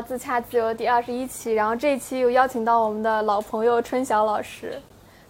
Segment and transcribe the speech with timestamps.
[0.00, 4.80] 自洽自由第二十一期，然后这一期又邀请到我们的老朋友春晓老师。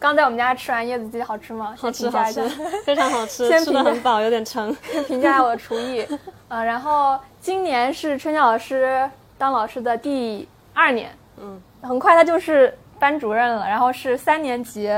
[0.01, 1.75] 刚在我们家吃完椰子鸡，好吃吗？
[1.77, 2.48] 好吃好吃，
[2.87, 4.73] 非常好吃，吃先吃的很饱，有点撑。
[5.09, 6.07] 评价一下我的厨艺。
[6.46, 14.89] 呃，然后今年是春晓老师当老师的第二年，嗯，很快他就是班主任了，然后是三年级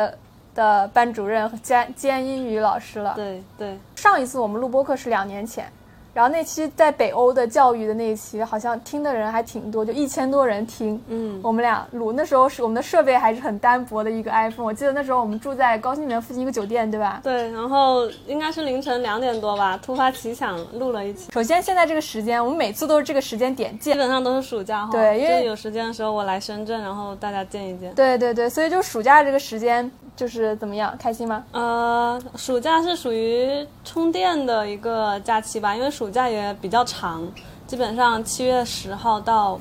[0.54, 3.14] 的班主任兼兼英语老师了。
[3.16, 5.72] 对对，上一次我们录播课是两年前，
[6.12, 11.00] 然后那期在北欧的教育的那一期，好像听的人还挺多，就一千多人听。
[11.08, 17.20] 嗯，我们俩录那时候是我们的设备还是很单薄的一个 iPhone，我记得那时候我们住在高新园附近一个酒店，对吧？
[17.22, 23.92] 对，然后应该是凌晨两点多吧，突发奇想录了一期，首先现在这个时间，我们每次都是这个时间点见。
[23.92, 24.92] 基本上都是暑假哈。
[24.92, 27.92] 对因为有时间的时候我来深圳，然后大家见一见。
[27.94, 31.44] 对对对，所以就暑假这个时间就是怎么样，开心吗？
[31.52, 37.30] 呃，暑假是属于充电的一个假期吧，因为暑假也比较长，
[37.66, 39.60] 基本上七月十号到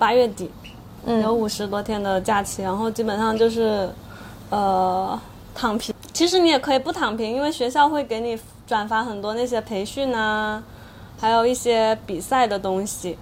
[0.00, 0.50] 八月底，
[1.06, 3.88] 嗯有五十多天的假期，然后基本上就是，
[4.50, 5.16] 呃，
[5.54, 5.94] 躺平。
[6.12, 10.60] 其实你也可以不躺平，因为学校会给你转发很多那些培训啊，
[11.20, 13.16] 还有一些比赛的东西。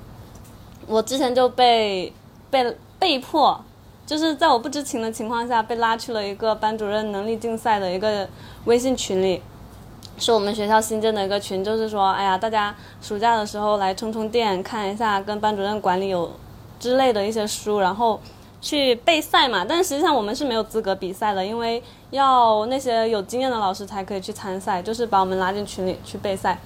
[0.87, 2.11] 我之前就被
[2.51, 3.63] 被被迫，
[4.07, 8.27] 就是在我不知情的情况下被拉去了一个班主任能力竞赛的一个
[8.65, 9.43] 微信群里，
[10.19, 16.31] 是我们学校新建的一个群，就是说，哎呀，大家暑假的时候来充充电，看一下跟班主任管理有
[16.81, 18.21] 之类的一些书，然后
[18.61, 19.65] 去备赛嘛。
[19.67, 26.59] 但实际上我们是没有资格比赛的，因为要那些有经验的老师才可以去参赛，就是把我们拉进群里去备赛。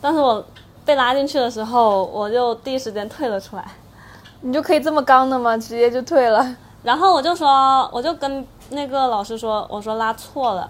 [0.00, 0.44] 但是我
[0.84, 3.64] 被拉进去的时候，我就第一时间退了出来。
[4.40, 5.56] 你就可以这么刚的吗？
[5.56, 6.56] 直接就退了？
[6.82, 10.68] 然后我就说，我就跟那个老师说，我说拉错了，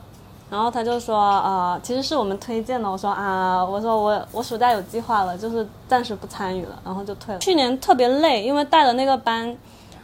[0.52, 2.90] 然后他就说，呃，其实是我们推荐的。
[2.90, 7.40] 我说啊，我说我我暑假有计划了，就是暂时不参与了，然后就退了。
[7.40, 9.56] 去年特别累，因为带的那个班，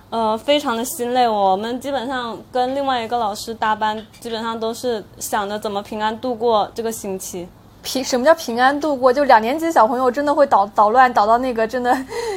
[0.08, 1.28] 呃，非常的心累。
[1.28, 7.46] 我们基本上跟另外一个老师搭班，基本上都是想着怎么平安度过这个星期。
[7.82, 9.12] 平什么叫平安度过？
[9.12, 11.94] 就两年级小朋友真的会捣捣乱，捣到那个真的，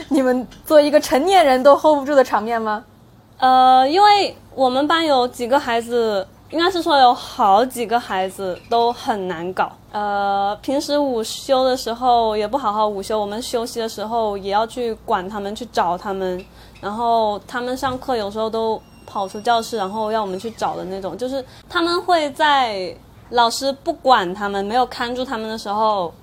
[0.09, 2.83] 你们作为一个成年人都 hold 不住的场面吗？
[3.37, 9.71] 呃，因为我们班有几个孩子，应该是说有好几个孩子都很难搞。
[9.91, 16.43] 呃，平时午休的时候也不好好午休，我们休息的时候也要去管他们，去找他们。
[16.79, 21.17] 然后他们上课有时候都跑出教室，然后要我们去找的那种。
[21.17, 22.95] 就是他们会在
[23.29, 26.13] 老师不管他们、没有看住他们的时候，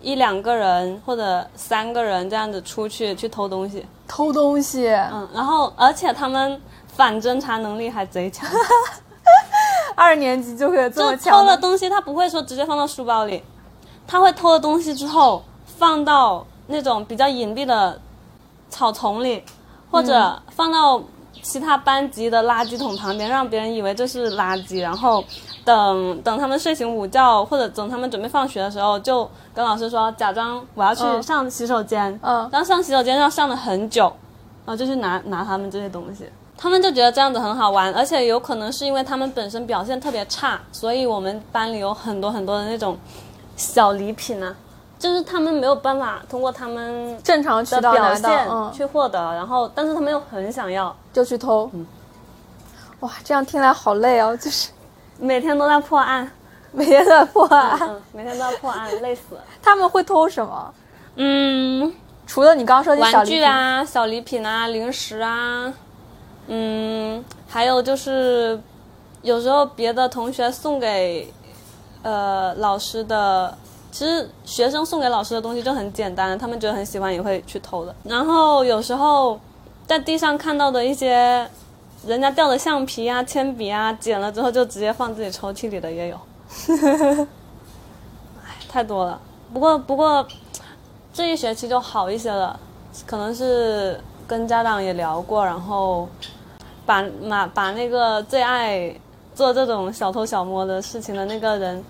[0.00, 3.84] 一两个人或者三个人这样子出去去偷东西。
[4.08, 8.48] 偷东西，嗯，然后而且他们反侦查能力还贼强，
[9.96, 13.42] 二年级就会有这么偷了东西，他不会说直接放到书包里，
[14.06, 18.00] 他会偷了东西之后放到那种比较隐蔽的
[18.68, 19.42] 草丛里，
[19.90, 21.00] 或者放到
[21.42, 25.24] 其他班级的垃圾桶旁边，让别人以为这是垃圾，然后
[25.64, 31.22] 等等他们睡醒午觉或者等他们准备放学的时候，就跟老师说假装我要去嗯。
[31.22, 32.48] 上洗手间，嗯。
[32.52, 34.04] 然后上洗手间要上了很久，
[34.64, 36.28] 然后就去拿拿他们这些东西。
[36.56, 42.98] 他们就觉得这样子很好玩，而且有可能是因为他们本身表现特别差，所以我们班里有很多很多的那种
[43.56, 44.54] 小礼品啊，
[44.98, 51.70] 就是他们没有办法通过他们正常渠的道拿表现到，嗯，去获得，然后但是他们又很想要，就去偷。
[51.74, 51.86] 嗯
[53.00, 54.70] 哇，这样听来好累哦，就是
[55.18, 56.30] 每天都在破案，
[56.72, 57.78] 每天都在破案。
[57.82, 59.40] 嗯，每天都在破案，累死了。
[59.62, 60.74] 他们会偷什么？
[61.16, 61.92] 嗯，
[62.26, 65.70] 除了你刚刚说的小玩，具啊、小礼品啊、零食啊，
[66.48, 68.60] 嗯，还有就是
[69.22, 71.32] 有时候别的同学送给
[72.02, 73.56] 呃老师的，
[73.90, 77.94] 其实学生送给老师的东西就很简单，他们觉得很喜欢也会去偷的。
[78.04, 79.38] 然后有时候
[79.86, 81.48] 在地上看到的一些
[82.06, 86.16] 人家掉的橡皮啊、铅笔啊，捡了之后就直接放自己抽屉里的也有。
[88.44, 89.20] 唉， 太多了。
[89.52, 90.24] 不过不过
[91.12, 92.58] 这一学期就好一些了，
[93.06, 96.08] 可能是跟家长也聊过，然后
[96.86, 98.94] 把把把那个最爱
[99.34, 101.84] 做这种小偷小摸的事情的那个人，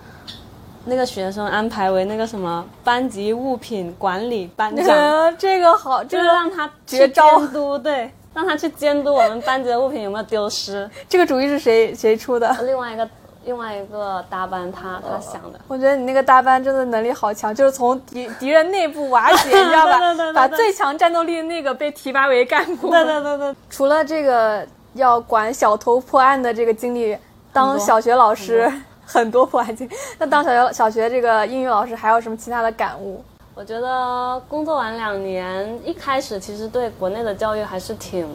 [0.86, 10.88] 那个学生安排为那个什么班级物品管理班 长，这个好，这就是个让他去绝招监督，对，让他去监督我们班级的物品有没有丢失。
[11.08, 12.56] 这个主意是谁谁出的？
[12.62, 13.08] 另外一个
[13.44, 15.60] 另外一个搭班他他想的。
[15.68, 20.00] 我觉得你那个搭班真的能力好强，就是从敌敌人内部瓦解，你知道吧？
[20.34, 22.90] 把最强战斗力的那个被提拔为干部。
[22.90, 24.66] 对对对对，除了这个
[24.96, 27.16] 要管小偷破案的这个经历，
[27.52, 28.70] 当小学老师
[29.06, 29.92] 很多破案经历。
[30.18, 33.22] 那当小学小学这个英语老师还有什么其他的感悟？
[33.54, 38.28] 我觉得工作完两年，一开始其实对国内的教育还是挺，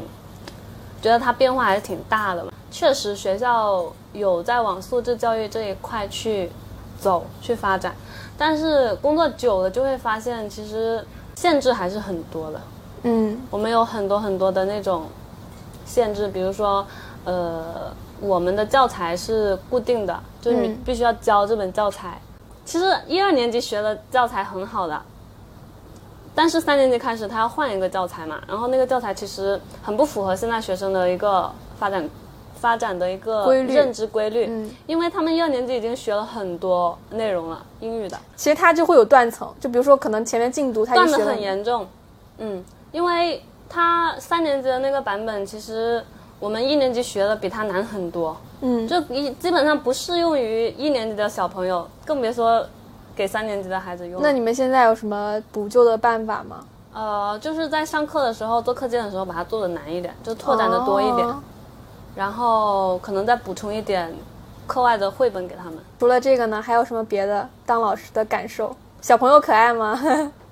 [1.02, 2.52] 觉得它变化还是挺大的嘛。
[2.72, 6.50] 确实，学校有在往素质教育这一块去
[7.00, 7.94] 走去发展，
[8.38, 11.06] 但是工作久了就会发现，其实
[11.36, 12.62] 限制还是很多的。
[13.04, 15.06] 嗯我们有很多很多的那种
[15.92, 16.88] 限制，比如说，
[17.26, 17.92] 呃，
[18.22, 22.18] 我们的教材是固定的，就是你嗯必须要教这本教材。
[22.64, 25.02] 其实一二年级学的教材很好的，
[26.34, 32.10] 但是三年级开始他要换一个教材嘛，然后那个教材其实很不符合现在学生的一个发展
[32.56, 38.18] 发展的一个认知规律，嗯，因为他们一二年级已经学了很多内容了，英语的。
[38.36, 41.86] 其实它就会有断层，就比如说可能前面进度它断的很严重，
[42.38, 46.04] 嗯，因为他三年级的那个版本，其实
[46.42, 52.66] 我们一年级学的比他难很多，嗯，就一基本上不适用于一年级的小朋友，更别说
[53.16, 54.22] 给三年级的孩子用。
[54.22, 56.66] 那你们现在有什么补救的办法吗？
[56.94, 61.42] 呃，就是在上课的时候做课件的时候，把它做的难一点，就拓展的多一点，哦
[62.14, 64.14] 然后可能再补充一点
[64.68, 65.78] 课外的绘本给他们。
[65.98, 68.76] 除了这个呢，还有什么别的当老师的感受？
[69.00, 69.98] 小朋友可爱吗？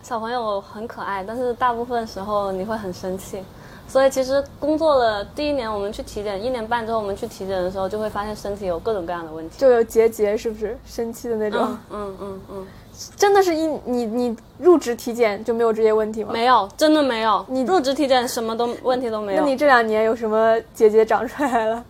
[0.02, 3.44] 小朋友很可爱，但是大部分时候你会很生气。
[3.88, 9.58] 所以其实工作了第一年，我们去体检，一年半之后我们去体检的时候，就会发现身体有各种各样的问题。
[9.58, 11.76] 就有结节，是不是生气的那种？
[11.90, 12.68] 嗯嗯嗯嗯，
[13.16, 16.30] 真的是一你你入职体检就没有这些问题吗？
[16.32, 17.44] 没有，真的没有。
[17.48, 19.42] 你入职体检什么都问题都没有。
[19.42, 21.84] 那你这两年有什么结节长出来了？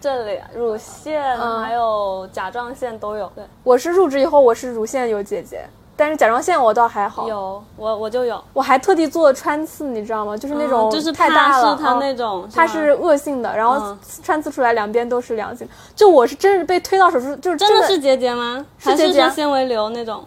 [0.00, 3.30] 这里乳腺、嗯还有甲状腺都有。
[3.36, 5.64] 对，我是入职以后我是乳腺有结节，
[6.02, 7.28] 但是甲状腺我倒还好。
[7.28, 10.36] 有我我就有，我还特地做了穿刺，你知道吗？
[10.36, 15.68] 就是那种嗯就是太大了，它嗯那种，吧它是恶性的，然后嗯穿刺出来两边都是良性。
[15.94, 18.66] 就我是真是被推到手术，就是的真的是结节吗？
[18.80, 20.24] 是结节纤维瘤那种？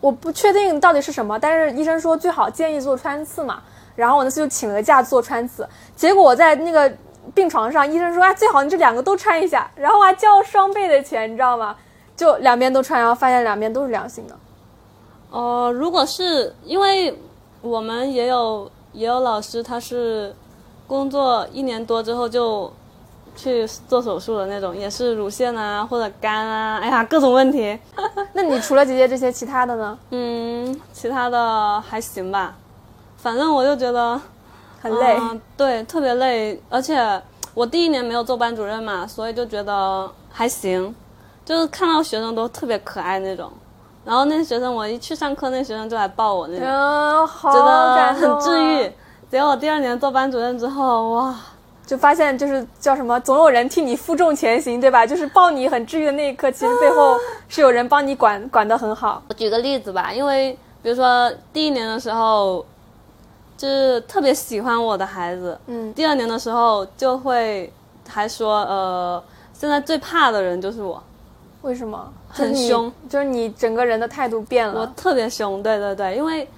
[0.00, 3.62] 我不确定到底是什么，但是医生说最好建议做穿刺嘛。
[3.94, 5.64] 然后我那次就请了假做穿刺，
[5.94, 6.92] 结果我在那个
[7.32, 11.76] 病床上，医生说啊最好你这两个都穿一下，然后我还交了双倍的钱，你知道吗？
[12.16, 14.36] 就两边都穿，然后发现两边都是良性的。
[15.34, 17.18] 哦、如果是因为
[17.60, 20.32] 我们也有也有老师，他是
[20.86, 22.72] 工作一年多之后就
[23.34, 27.76] 去做手术的那种，也是乳腺啊或者肝啊，哎呀各种问题。
[28.32, 29.98] 那你除了结节这些，其他的呢？
[30.10, 32.56] 嗯，其他的还行吧，
[33.16, 34.20] 反正我就觉得
[34.80, 35.16] 很累。
[35.18, 37.20] 嗯对，特别累，而且
[37.54, 40.94] 我第一年没有做班主任嘛，所以就觉得还行，
[41.44, 43.50] 就是看到学生都特别可爱那种。
[44.04, 48.92] 然后那些学生，我一去上课，那学生就来抱我那种，嗯，好觉得很治愈。
[49.30, 51.34] 结果我第二年做班主任之后，哇，
[51.86, 55.06] 就发现就是叫什么，总有人替你负重前行，对吧？
[55.06, 57.18] 就是抱你很治愈的那一刻，其实背后
[57.48, 59.22] 是有人帮你管 管得很好。
[59.28, 62.64] 我举个例子吧，因为比如说第一年的时候，
[63.56, 67.72] 就是特别喜欢我的孩子，嗯，第二年的时候就会
[68.06, 71.02] 还说，呃，现在最怕的人就是我，
[71.62, 72.12] 为什么？
[72.34, 74.86] 很凶，就是你整个人的态度变了我。
[74.96, 76.48] 特别凶，对对对，因为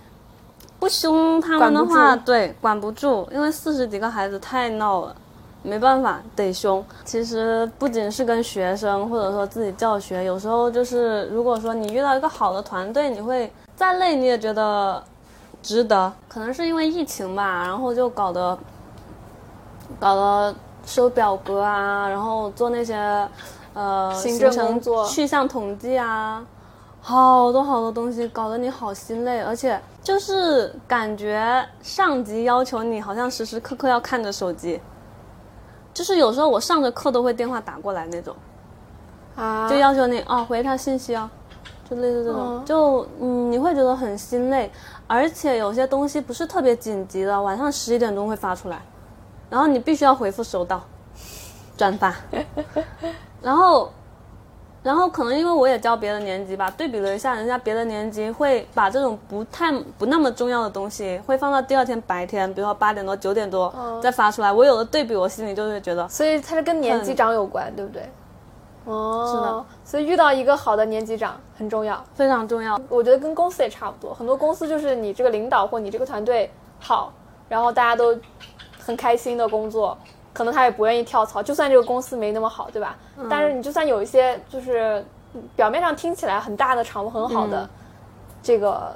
[0.78, 5.14] 不凶他们的话，对，管不住，因为四十几个孩子太闹了。
[5.62, 6.84] 没办法，得凶。
[7.04, 15.02] 其实不仅是跟学生，或者说自己教学，有时候就是，如果说你遇到一个好的团队，你会再累你也觉得
[15.62, 16.12] 值得。
[16.28, 18.56] 可能是因为疫情吧，然后就搞得
[19.98, 20.54] 搞得
[20.84, 23.28] 收表格啊，然后做那些
[23.76, 26.44] 呃行政程工作去向统计啊，
[27.00, 34.80] 好多好多东西，搞得你好心累，而且就是感觉上级要求你好像时时刻刻要看着手机，
[35.92, 38.34] 就是有时候我上着课都会电话打过来那种，
[39.36, 41.28] 啊，就要求你哦回他信息哦，
[41.88, 44.70] 就类似这种，嗯就嗯你会觉得很心累，
[45.06, 48.80] 而且有些东西不是特别紧急的，晚上十一点钟会发出来，
[49.50, 50.82] 然后你必须要回复收到，
[51.76, 52.14] 转发，
[53.46, 53.88] 然后。
[54.82, 64.52] 然后可能因为我也教别的年级吧，对比了一下，人家别的年级会把这种不太不那么重要的东西，会放到第二天白天，比如说八点多、九点多嗯再发出来。
[64.52, 68.08] 我有了对比，我心里就会觉得，所以它是跟年级长有关，对不对？
[68.84, 69.64] 哦，是的。
[69.84, 72.00] 所以遇到一个好的年级长很重要。
[72.14, 72.80] 非常重要。
[72.88, 76.48] 我觉得跟公司也差不多，很多公司就是你这个领导或你这个团队
[76.78, 77.12] 好，
[77.48, 78.16] 然后大家都
[78.78, 79.98] 很开心的工作，
[80.36, 82.96] 可能他也不愿意跳槽，就算这个公司没那么好，对吧？
[83.16, 85.04] 嗯但是你就算有一些就是
[85.54, 87.68] 表面上听起来很大的厂部很好的、嗯
[88.42, 88.94] 这个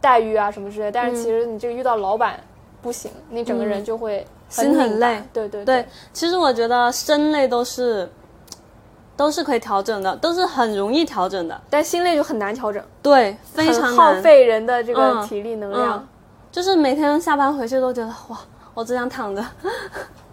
[0.00, 2.40] 待遇啊什么之类，但是其实你这个遇到老板
[2.82, 8.10] 不行，你整个人就会心很累对对对，其实我觉得身累都是
[9.16, 11.60] 都是可以调整的，都是很容易调整的。
[11.70, 14.12] 但心累就很难调整，对，非常耗。
[14.20, 15.98] 费人的这个嗯体力能量。
[15.98, 16.08] 嗯
[16.50, 18.38] 就是每天下班回去都觉得哇，
[18.74, 19.44] 我只想躺着。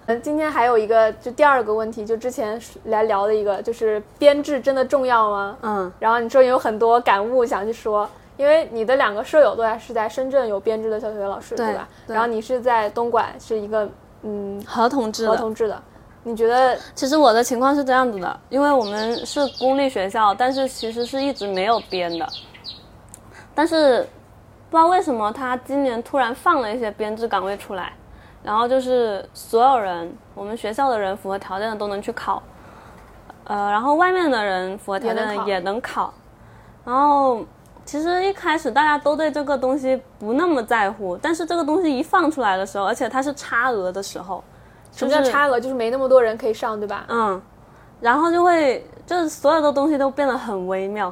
[0.08, 5.58] 嗯，今天还有一个，就第二个问题，就之前来聊的一个，就是编制真的重要吗？
[5.62, 8.08] 嗯然后你说有很多感悟想去说，
[8.38, 11.88] 因为你的两个舍友都在是在深圳有编制的小学老师，对吧？
[12.06, 13.90] 对然后你是在东莞是一个
[14.22, 15.28] 嗯合同制。
[15.28, 15.82] 合同制的，
[16.22, 22.28] 你觉得其实我的情况是这样子的，因为我们是公立学校，但是其实是一直没有编的。
[23.56, 24.02] 但是
[24.70, 27.94] 不知道为什么他今年突然放了一些编制岗位出来，
[28.46, 32.44] 然后就是所有人，我们学校的人符合条件的都能去考，
[33.46, 36.14] 呃，然后外面的人符合条件的也能考。
[36.86, 37.44] 然后
[37.84, 44.44] 其实一开始大家都对这个东西不那么在乎，但是这个东西一放出来的时候，而且它是差额的时候，
[44.92, 45.60] 什么叫差额？
[45.60, 47.04] 就是没那么多人可以上，对吧？
[47.08, 47.42] 嗯，
[48.00, 51.12] 然后就会就是所有的东西都变得很微妙。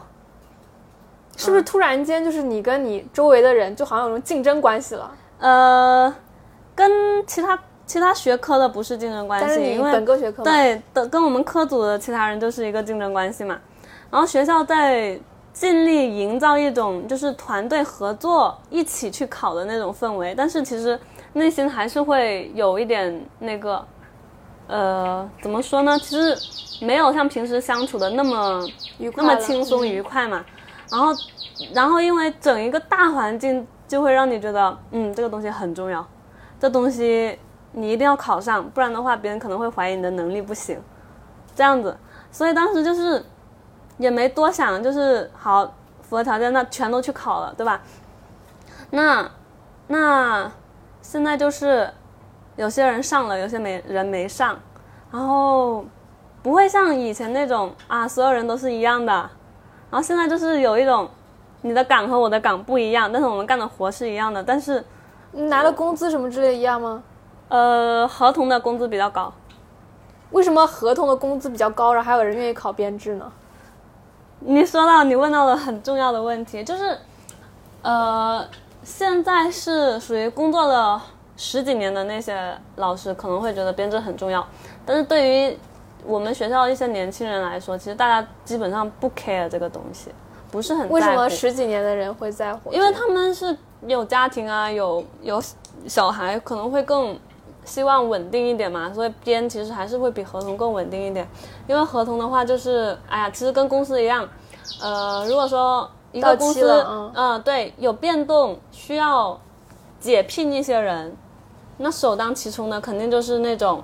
[1.36, 5.12] 是不是突然间就是你跟你周围的人就好像有种竞争关系了？
[5.40, 6.16] 呃，
[6.75, 6.92] 跟
[7.27, 13.60] 其他其他学科的不是竞争关系，但是你因为本科学科，对的，跟我们科组的其他人就是一个竞争关系嘛。
[14.10, 15.20] 然后学校在
[15.51, 21.00] 尽力营造一种就是团队合作一起去考的那种氛围，但是其实
[21.34, 23.86] 内心还是会有一点那个，
[24.68, 25.98] 呃，怎么说呢？
[26.00, 26.36] 其实
[26.86, 28.63] 没有像平时相处的那么
[28.98, 30.44] 愉快那么轻松愉快嘛。
[30.92, 31.12] 然后，
[31.74, 36.08] 然后因为整一个大环境就会让你觉得，嗯，这个东西很重要，
[36.63, 37.38] 这东西
[37.74, 40.82] 你一定要考上，不然的话别人可能会怀疑你的能力不行，
[41.53, 41.93] 这样子。
[42.32, 43.22] 所以当时就是
[43.98, 45.65] 也没多想，就是好
[46.01, 47.82] 符合条件，那全都去考了，对吧？
[48.91, 49.29] 那
[49.88, 50.50] 那
[51.01, 51.93] 现在就是
[52.55, 54.58] 有些人上了，有些没人没上，
[55.12, 55.84] 然后
[56.41, 59.29] 不会像以前那种啊，所有人都是一样的，然
[59.91, 61.10] 后现在就是有一种
[61.62, 64.82] 你的岗和我的岗不一样，但是我们干的活是一样的，但是
[65.34, 67.04] 拿的工资什么之类一样吗？
[67.50, 69.32] 呃，合同的工资比较高。
[70.32, 73.32] 为什么合同的工资比较高，然后还有人愿意考编制呢？
[74.40, 76.98] 你说到你问到了很重要的问题，就是，
[77.82, 78.46] 呃，
[78.84, 81.02] 现在是属于工作了
[81.38, 84.46] 十几年的那些老师可能会觉得编制很重要，
[84.86, 85.58] 但是对于
[86.06, 90.12] 我们学校一些年轻人来说，其实大家基本上不 care 这个东西，
[90.52, 90.90] 不是很。
[90.90, 92.74] 为什么十几年的人会在乎？
[92.74, 93.56] 因为他们是
[93.88, 95.42] 有家庭啊，有有
[95.88, 97.18] 小孩，可能会更
[97.66, 101.28] 希望稳定一点嘛，所以编其实还是会比合同更稳定一点。
[101.68, 104.28] 因为合同的话，就是哎呀，其实跟公司一样，
[104.82, 109.40] 呃，如果说一个公司，嗯呃，对，有变动需要
[110.00, 111.16] 解聘一些人，
[111.78, 113.82] 那首当其冲的肯定就是那种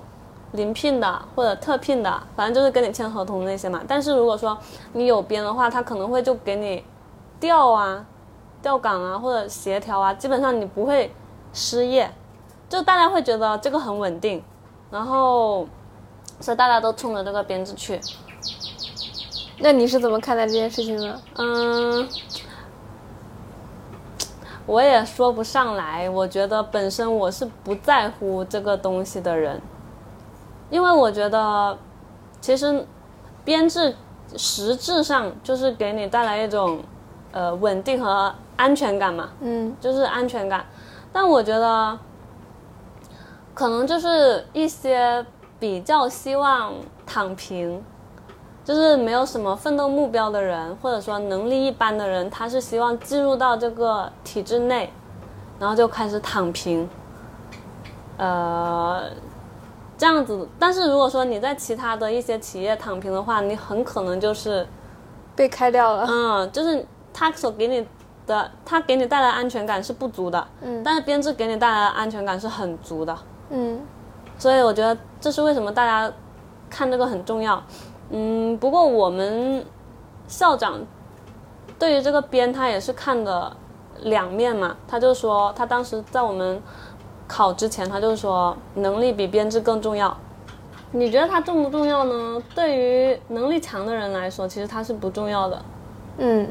[0.52, 3.82] 临聘的或者特聘的，反正就是跟你签合同的那些嘛。
[3.88, 4.56] 但是如果说
[4.92, 6.84] 你有编的话，他可能会就给你
[7.40, 8.04] 调啊、
[8.62, 11.12] 调岗啊或者协调啊，基本上你不会
[11.52, 12.10] 失业，
[12.68, 14.42] 就大家会觉得这个很稳定，
[14.90, 15.66] 然后
[16.40, 18.00] 所以大家都冲着这个编制去。
[19.58, 21.20] 那你是怎么看待这件事情呢？
[21.36, 22.08] 嗯，
[24.64, 26.08] 我也说不上来。
[26.08, 29.60] 我觉得本身我是不在乎这个东西的人，
[30.70, 31.76] 因为我觉得
[32.40, 32.86] 其实
[33.44, 33.94] 编制
[34.36, 36.80] 实质上就是给你带来一种
[37.32, 39.30] 呃稳定和安全感嘛。
[39.40, 40.64] 嗯，就是安全感。
[41.12, 41.98] 但我觉得，
[43.52, 45.24] 可能就是一些
[45.58, 46.72] 比较希望
[47.04, 47.82] 躺平，
[48.64, 54.92] 就是没有什么奋斗目标的人，或者说能力一般的人，他是希望进入到这个体制内，
[55.58, 56.88] 然后就开始躺平。
[58.16, 59.02] 呃，
[59.98, 60.46] 这样子。
[60.58, 64.66] 但是如果说你在其他的一些企业躺平的话，你很可能就是
[65.34, 66.06] 被开掉了。
[66.08, 67.86] 嗯，就是他所给你
[68.26, 73.16] 的，他给你带来的安全感是不足的，嗯但是编制给你带来的安全感是很足的，
[73.50, 73.80] 嗯
[74.38, 76.12] 所以我觉得这是为什么大家
[76.68, 77.62] 看这个很重要。
[78.10, 79.64] 嗯，不过我们
[80.26, 80.80] 校长
[81.78, 83.54] 对于这个编他也是看的
[84.02, 86.60] 两面嘛，他就说他当时在我们
[87.28, 90.16] 考之前，他就说能力比编制更重要。
[90.92, 92.42] 你觉得它重不重要呢？
[92.52, 95.62] 对于能力强的人来说，其实它是不重要的。
[96.18, 96.48] 嗯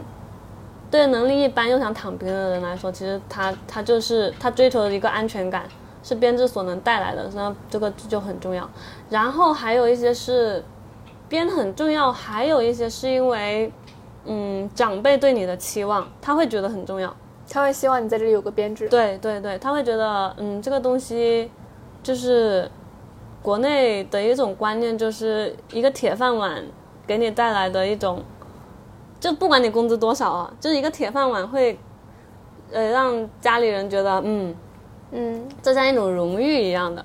[0.91, 5.63] 对能力一般又想躺平的人来说，其实他他就是他追求的一个安全感，
[6.03, 8.67] 是编制所能带来的，那这个就很重要。
[9.09, 10.63] 然后还有一些是
[11.27, 13.71] 编很重要，还有一些是因为
[14.25, 17.15] 嗯长辈对你的期望，他会觉得很重要。
[17.51, 18.87] 他会希望你在这里有个编制。
[18.89, 21.49] 对对对，他会觉得嗯这个东西
[22.03, 22.69] 就是
[23.41, 26.63] 国内的一种观念，就是一个铁饭碗
[27.07, 28.23] 给你带来的一种，
[29.19, 31.77] 就不管你工资多少啊，就是一个铁饭碗会，
[32.71, 34.55] 呃，让家里人觉得，嗯，
[35.11, 37.03] 嗯，这像一种荣誉一样的。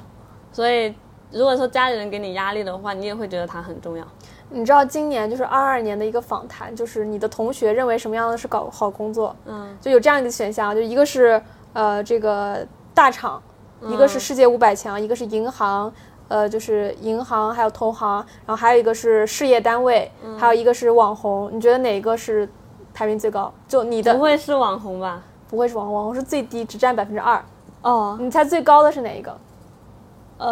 [0.52, 0.94] 所以，
[1.32, 4.06] 如果说家里人给你压力的话，你也会觉得它很重要。
[4.50, 11.42] 你知道今年就是二二年的一个访谈，就是你的同学认为什么样的是搞好工作，嗯就有这样一个选项，就一个是
[11.72, 13.42] 呃这个大厂，
[13.88, 15.92] 一个是世界五百强，一个是银行，
[16.28, 21.50] 呃就是银行还有投行，然后还有一个是事业单位，还有一个是网红。
[21.52, 22.48] 你觉得哪个是
[22.92, 23.52] 排名最高？
[23.68, 25.22] 就你的不会是网红吧？
[25.48, 27.42] 不会是网红，网红是最低，只占百分之二。
[27.82, 29.36] 哦，你猜最高的是哪一个？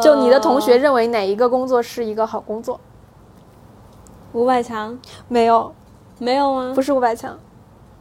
[0.00, 2.79] 就你的同学认为哪一个工作是一个好工作？
[4.33, 4.97] 五百强
[5.29, 5.75] 没有，
[6.19, 6.73] 没有吗？
[6.75, 7.37] 不是五百强，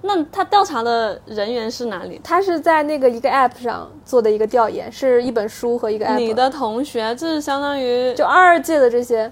[0.04, 2.20] 那他调查的人员是哪里？
[2.24, 6.16] 他是在那个一个 app 上做的一个调研，是一本书和一个 app。
[6.16, 9.32] 你的同学，这是相当于就二二届的这些，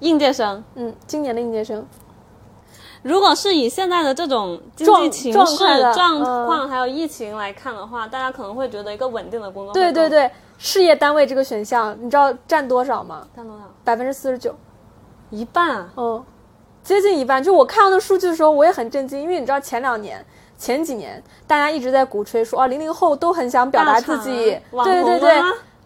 [0.00, 0.62] 应届生。
[0.74, 1.86] 嗯，今年的应届生，
[3.02, 9.72] 如果是以现在的这种经济状情势状况，还有疫情来看的话，大家可能会觉得一个稳定的工作。
[9.72, 13.28] 对对，对，事业单位这个选项，你知道占多少吗？
[13.36, 13.62] 占多少？
[13.84, 14.52] 百分之四十九，
[15.30, 15.92] 一半啊！
[15.96, 16.24] 嗯，
[16.88, 17.42] 接近一半。
[17.42, 20.24] 就我看到那数据的时候，我也很震惊，因为你知道前两年。
[20.60, 25.40] 前几年，大家一直在鼓吹说啊，零零后都很想表达自己，网对对对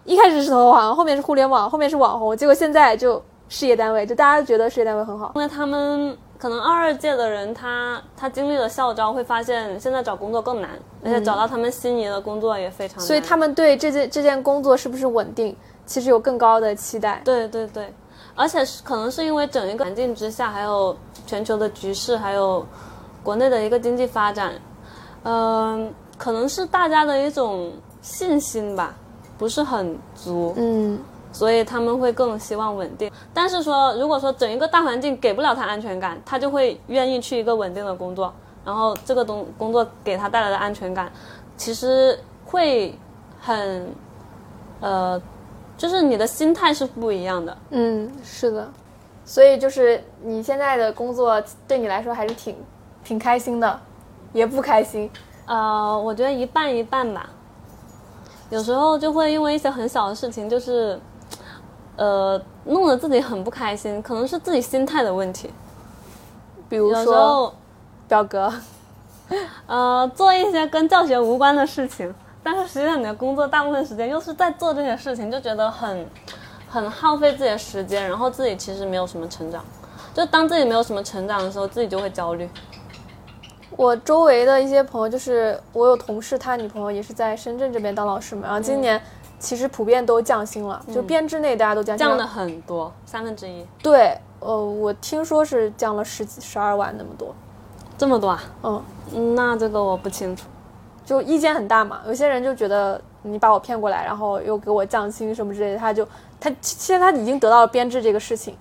[0.06, 5.30] 一开始是投行，后面是互联网，后面是网红，结果现在就事业单位，就大家都觉得事业单位很好。
[5.34, 10.70] 因为他们可能二二届的人他，他经历了校招，会发现现在找工作更难，
[11.04, 13.06] 而且找到他们心仪的工作也非常难。
[13.06, 15.54] 所以他们对这件这件工作是不是稳定，
[15.84, 17.20] 其实有更高的期待。
[17.26, 17.92] 对对对，
[18.34, 20.96] 而且是可能是因为整一个环境之下，还有
[21.26, 22.66] 全球的局势，还有
[23.22, 24.52] 国内的一个经济发展，
[25.24, 28.94] 嗯、可能是大家的一种信心吧，
[29.38, 30.98] 不是很足，嗯，
[31.32, 33.10] 所以他们会更希望稳定。
[33.32, 38.32] 但是说，如果说整一个大环境给不了他安全感，他就会愿意去一个稳定的工作，
[38.64, 41.12] 然后这个东工作给他带来的安全感，
[41.56, 42.98] 其实会
[43.40, 43.88] 很，
[44.80, 45.20] 呃，
[45.82, 47.58] 就是你的心态是不一样的。
[47.70, 48.70] 嗯，是的，
[49.24, 52.56] 所以就是你现在的工作对你来说还是挺
[53.02, 53.80] 挺开心的，
[54.32, 55.10] 也不开心。
[55.44, 57.28] 呃，我觉得一半一半吧。
[58.48, 61.00] 有时候就会因为一些很小的事情，就是，
[61.96, 65.50] 呃，弄得自己很不开心，可能是自己心态的问题。
[66.68, 67.54] 比如说候，
[68.06, 68.52] 表 格，
[69.66, 76.06] 呃，做一些跟教学无关的事情，但是实际上你的工作大部分时间又是在做这些事情，就觉得很，
[76.68, 79.64] 很耗费自己的时间，然后自己其实没有什么成长。
[80.12, 82.48] 就当自己没有什么成长的时候，自己就会焦虑。
[83.76, 89.00] 我周围的一些朋友，就是我有同事，他女朋友也是在深圳这边当老师嘛，然后今年
[89.38, 92.10] 其实普遍都降薪了，就编制内大家都降薪了。
[92.10, 97.34] 降的很多，三分之一，对，呃，我听说是降了十几十二万那么多，
[97.96, 98.42] 这么多啊？
[98.62, 98.82] 嗯，
[99.14, 100.46] 嗯那这个我不清楚。
[101.04, 102.00] 就意见很大嘛。
[102.06, 106.06] 有些人就觉得你把我骗过来，然后又给我降薪什么之类的，他就
[106.40, 108.56] 他其实他已经得到了编制这个事情，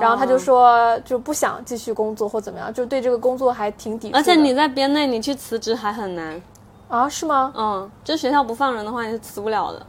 [0.00, 4.16] 然后他就说就不想继续工作或怎么样，就对这个工作还挺抵触。
[4.16, 6.40] 而且你在编内，你去辞职还很难。
[6.88, 7.52] 啊是吗？
[7.56, 9.86] 嗯，就学校不放人的话，你是辞不了的。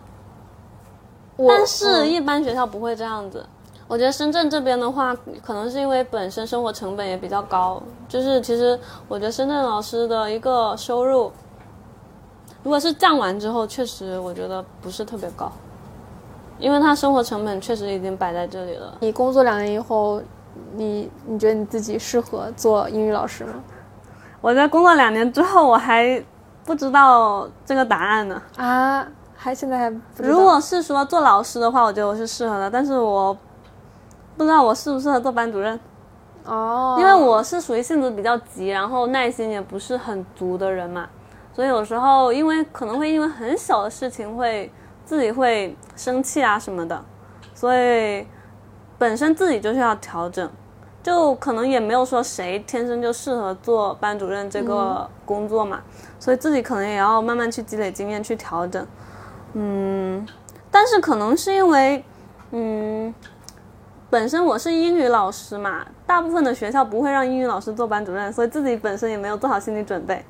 [1.48, 3.46] 但是，嗯一般学校不会这样子。
[3.88, 5.14] 我觉得深圳这边的话，
[5.44, 11.30] 可能是因为本身生活成本也比较高，就是其实我觉得深圳老师的一个收入，
[12.64, 15.52] 如果是降完之后，确实我觉得不是特别高，
[16.58, 18.98] 因为他生活成本确实已经摆在这里了。
[19.02, 20.22] 你工作两年以后，
[20.76, 23.54] 你你觉得你自己适合做英语老师吗？
[24.40, 26.24] 我在工作两年之后，我还
[26.66, 28.42] 不知道这个答案呢。
[28.58, 30.30] 啊，还现在还不知道。
[30.30, 33.36] 如果是说做老师的话，我觉得我是适合的，但是我
[34.38, 35.78] 不知道我适不适合做班主任，
[36.46, 41.08] 哦，因为我是属于性子比较急，然后耐心也不是很足的人嘛，
[41.54, 44.72] 所以有时候因为可能会因为很小的事情会
[45.06, 47.06] 自己会生气啊什么的，
[47.54, 48.28] 所以
[48.98, 50.50] 本身自己就是要调整。
[51.04, 55.82] 就可能也没有说谁天生就适合做班主任这个工作嘛，
[56.18, 58.88] 所以自己可能也要慢慢去积累经验去调整。
[59.52, 60.26] 嗯，
[60.72, 62.02] 但是可能是因为，
[62.52, 63.14] 嗯，
[64.10, 70.24] 本身我是英语老师嘛，大部分的学校不会让英语老师做班主任，所以自己本身也没有做好心理准备。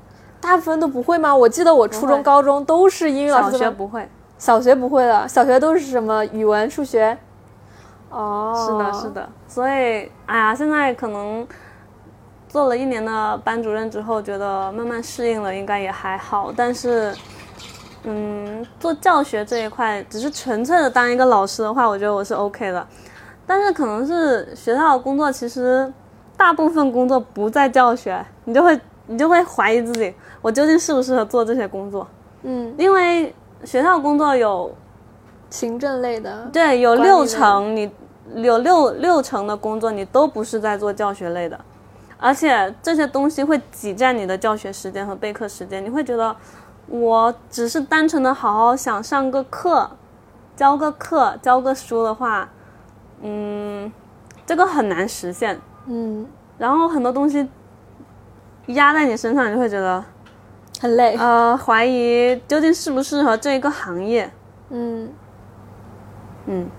[0.43, 1.33] 大部分都不会吗？
[1.33, 7.17] 我记得我初中、高中都是英语老师小，学不会，小学不会的，小学都是什么语文、数学。
[8.09, 9.09] 哦，是的，是。
[9.11, 9.29] 的。
[9.47, 11.47] 所以，哎呀，现在可能
[12.49, 16.51] 做了一年的班主任之后，觉得慢慢适应了，应该也还好。
[16.53, 17.15] 但是，
[18.03, 22.85] 嗯，做教学这一块，只是纯粹的当一个老师的话，我觉得我是 OK 的。
[23.47, 25.91] 但是可能是学校的工作，其实
[26.35, 28.77] 大部分工作不在教学，你就会
[29.07, 32.07] 你就会怀疑自己，我究竟适不适合做这些工作？
[32.43, 34.71] 嗯，因为学校工作有
[35.49, 37.89] 行政类的，对有六成你
[38.35, 41.59] 有六六成的工作你都不是在做教学类的，
[42.17, 46.35] 而且这些东西会挤占你的教学时间和备课时间，你会觉得
[46.87, 49.89] 我只是单纯的好好想上个课，
[50.55, 52.49] 教个课，教个书的话，
[53.21, 53.89] 嗯，
[54.45, 55.59] 这个很难实现。
[55.87, 56.27] 嗯，
[56.57, 57.47] 然后很多东西
[58.67, 60.03] 压在你身上，你就会觉得
[60.83, 61.15] 很累。
[61.15, 64.29] 呃怀疑究竟适不适合这一个行业。
[64.69, 65.09] 嗯
[66.45, 66.69] 嗯，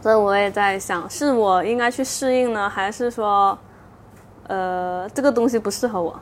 [0.00, 3.58] 所以我也在想，是我应该去适应呢，还是说，
[4.46, 6.16] 呃，这个东西不适合我？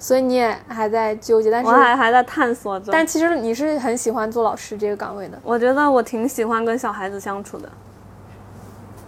[0.00, 2.88] 所以你也还在纠结，但是我还还在探索中。
[2.90, 5.38] 但其实你是很喜欢做老师这个岗位的。
[5.44, 7.68] 我觉得我挺喜欢跟小孩子相处的，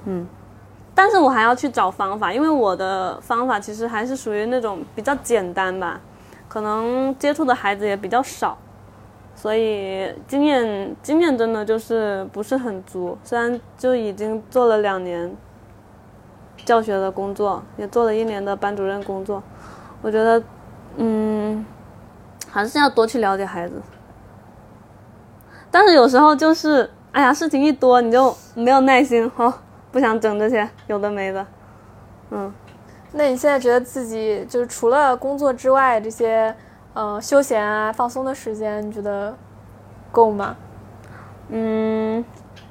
[0.04, 0.24] 嗯，
[0.94, 6.00] 但是我还要去找方法，因为我的方法其实还是属于那种比较简单吧，
[6.50, 8.58] 可能接触的孩子也比较少，
[9.36, 13.16] 所以经验经验真的就是不是很足。
[13.22, 15.32] 虽然就已经做了两年
[16.64, 19.40] 教学的工作，也做了一年的班主任工作，
[20.02, 20.42] 我觉得，
[20.96, 21.64] 嗯，
[22.50, 23.80] 还是要多去了解孩子。
[25.70, 29.54] 但是有时候就是，哎呀，事情一多你就没有耐心，哦，
[29.92, 31.46] 不想整这些有的没的，
[32.32, 32.52] 嗯。
[33.12, 36.54] 那你现在觉得自己就是除了工作之外，这些
[36.94, 39.36] 呃休闲啊、放松的时间，你觉得
[40.12, 40.56] 够吗？
[41.48, 42.24] 嗯，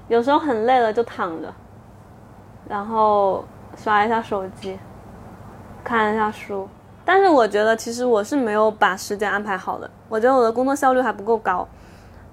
[0.08, 1.54] 有时候很累了就躺着，
[2.68, 3.44] 然后
[3.76, 4.80] 刷一下手机，
[5.84, 6.68] 看一下书。
[7.04, 11.68] 但是我觉得其实我是没有把时间安排好的，我觉得我的工作效率还不够高。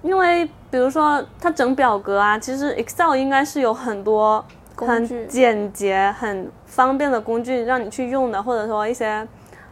[0.03, 4.45] 因为比如说它整表格啊，其实 Excel 应该是有很多
[4.77, 9.27] 很简洁、很方便的工具让你去用的，或者说一些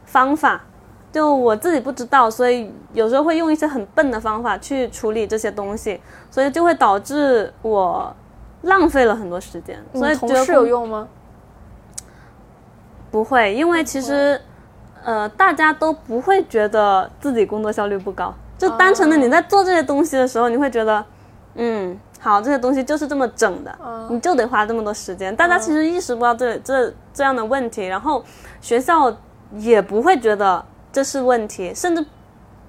[0.06, 0.62] 方法。
[1.12, 8.14] 就我自己不知道，所以有时候会用一些很笨的方法去处理这些东西，所以就会导致我
[8.64, 9.82] 浪费了很多时间。
[9.94, 11.08] 所以你同事有用吗？
[13.10, 14.42] 不会，因为其实，
[15.06, 21.06] 呃，大家都不会觉得自己工作效率不高，就单纯的你在做这些东西的时候，你会觉得，
[21.54, 23.78] 嗯，好，这些东西就是这么整的，
[24.10, 25.36] 你就得花这么多时间。
[25.36, 28.24] 大家其实意识不到这这这样的问题，然后
[28.62, 29.16] 学校
[29.54, 32.04] 也不会觉得这是问题，甚至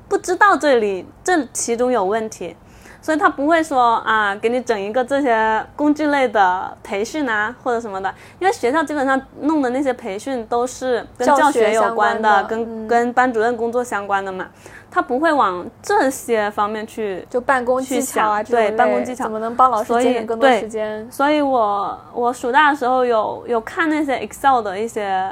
[0.08, 2.54] 不知道这里这其中有问题。
[3.02, 14.48] 所以他不会说啊，给你整一个这些工具类的培训啊，或者什么的，因为学校基本上弄的那些培训都是跟教教学有关关的，的跟、嗯跟班主任工作相关的嘛，
[14.96, 17.22] 他不会往这些方面去。
[17.28, 21.06] 就办公技巧啊，去想对办公技巧怎么能帮老师节省更多时间？
[21.10, 25.30] 所以我我暑假的时候有有看那些 Excel 的一些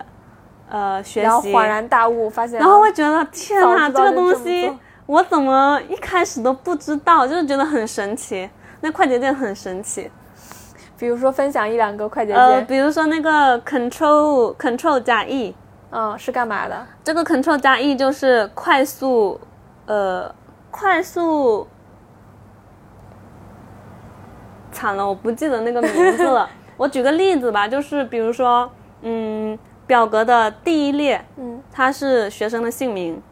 [0.69, 4.71] 呃学习，然后恍然大悟，发现然后会觉得天哪，这个东西
[5.07, 8.51] 我怎么一开始都不知道，就是觉得很神奇。
[8.83, 10.11] 那快捷键很神奇，
[10.99, 15.55] 比如说分享一两个快捷键，呃，比如说那个 Control Control 加 E，
[15.91, 16.87] 嗯，是干嘛的？
[17.03, 19.41] 这个 Control 加 E 就是快速，
[19.87, 20.35] 呃，
[20.71, 21.67] 快速，
[24.73, 26.49] 惨了，我不记得那个名字了。
[26.77, 28.71] 我举个例子吧，就是比如说，
[29.03, 33.23] 嗯，表格的第一列，嗯，它是学生的姓名，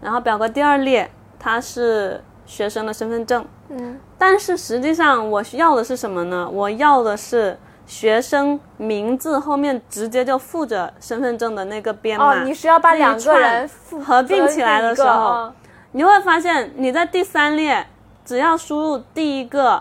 [0.00, 6.48] 然后表格第二列它是学生的身份证，嗯，但是实际上我需要的是什么呢？
[6.48, 12.42] 我要的是学生名字后面直接就附着身份证的那个编码。
[12.42, 13.68] 哦，你是要把两个串人
[14.04, 15.52] 合并起来的时候
[15.96, 17.86] 你会发现你在第三列
[18.24, 19.80] 只要输入第一个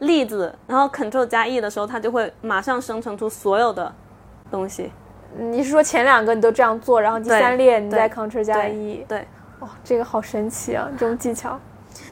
[0.00, 3.94] 例子，然后 Ctrl 加 E 的时候，它就会马上生成出所有的
[4.50, 4.90] 东西。
[5.38, 9.06] 你是说前两个你都这样做，然后第三列你再对 Ctrl 加 E？
[9.08, 9.28] 对，
[9.60, 10.88] 哇，这个好神奇啊！
[10.98, 11.56] 这种技巧，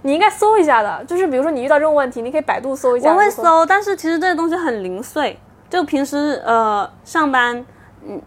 [0.03, 1.05] 你应该搜一下的。
[1.07, 3.11] 就是比如说你遇到这种问题，你可以百度搜一下。
[3.11, 3.29] 我会。
[3.29, 5.37] 搜，但是其实这些东西很零碎。
[5.69, 7.67] 就平时呃上班，
[8.07, 8.23] 嗯，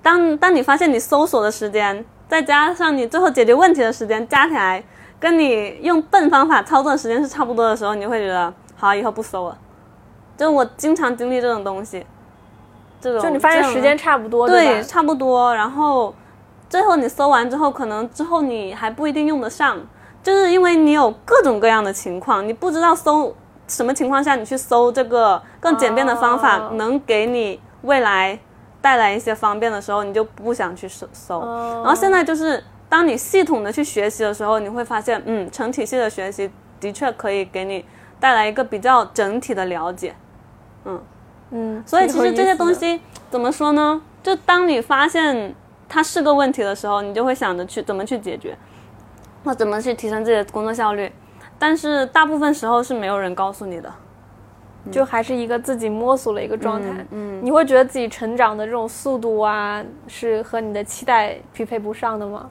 [0.00, 4.82] 当当你发现你搜索的时间，再加上你最后解决问题的时间，加起来
[5.20, 9.58] 跟你用笨方法操作的时间是差不多的时候，你会觉得好，以后不搜了。
[10.36, 12.04] 就我经常经历这种东西，
[13.00, 14.82] 这种就你发现时间差不多，对，吧？
[14.82, 15.54] 差不多。
[15.54, 16.12] 然后
[16.68, 19.78] 最后你搜完之后，可能之后你还不一定用得上，
[20.22, 23.32] 就是因为你有各种各样的情况，你不知道搜
[23.68, 28.36] 什么情况下你去搜这个更简便的方法，哦能给你未来
[28.84, 31.38] 带来一些方便的时候，你就不想去搜搜。
[31.38, 37.82] 哦然后现在就是当你系统的去学习的时候，你会发现，嗯，成体系的学习的确可以给你
[38.20, 40.14] 带来一个比较整体的了解。
[40.84, 41.00] 嗯
[41.50, 44.02] 嗯，所以其实这些东西怎么说呢？
[44.22, 45.54] 就当你发现
[45.88, 48.54] 它是个问题的时候，你就会想着去怎么去解决，
[49.42, 51.10] 或怎么去提升自己的工作效率。
[51.58, 53.90] 但是大部分时候是没有人告诉你的。
[54.90, 57.06] 就还是一个自己摸索的一个状态。
[57.10, 62.48] 嗯，你会觉得自己成长的这种速度啊，是和你的期待匹配不上的吗？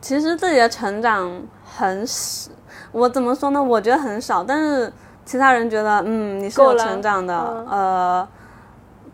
[0.00, 1.28] 其实自己的成长
[1.64, 2.52] 很少，
[2.92, 3.60] 我怎么说呢？
[3.60, 4.92] 我觉得很少，但是
[5.24, 7.36] 其他人觉得，嗯，你是有成长的，
[7.68, 8.28] 呃，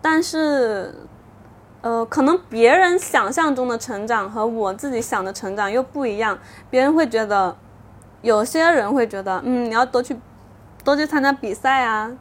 [0.02, 0.94] 但是，
[1.80, 6.38] 呃，可能别人想象中的成长和我自己想的成长又不一样。
[6.68, 7.56] 别人会觉得，
[8.20, 10.14] 有些人会觉得，嗯，你要多去，
[10.84, 12.12] 多去参加比赛啊。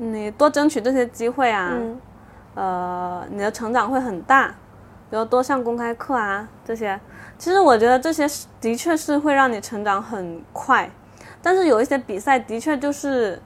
[0.00, 1.72] 你多争取这些机会啊，
[2.54, 4.46] 呃，你的成长会很大，
[5.10, 6.98] 比如多上公开课啊这些。
[7.36, 8.24] 其实我觉得这些
[8.60, 10.88] 的确是会让你成长很快，
[11.42, 13.42] 但是有一些比赛的确就是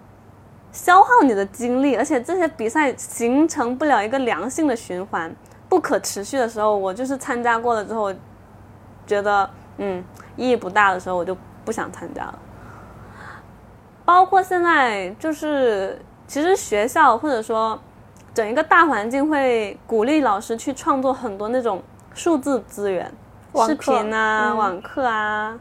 [0.73, 5.35] 消耗你的精力，而且这些比赛形成不了一个良性的循环，
[5.71, 8.15] 不可持续的时候，我就是参加过了之后，
[9.07, 10.05] 觉得嗯
[10.37, 11.35] 意义不大的时候，我就
[11.65, 12.39] 不想参加了。
[14.05, 15.99] 包括现在就是。
[16.33, 17.79] 其实学校或者说
[18.33, 21.83] 整一个大环境会鼓励老师去创作很多那种
[22.15, 23.13] 数字资源，
[23.67, 25.55] 视频啊、网课啊，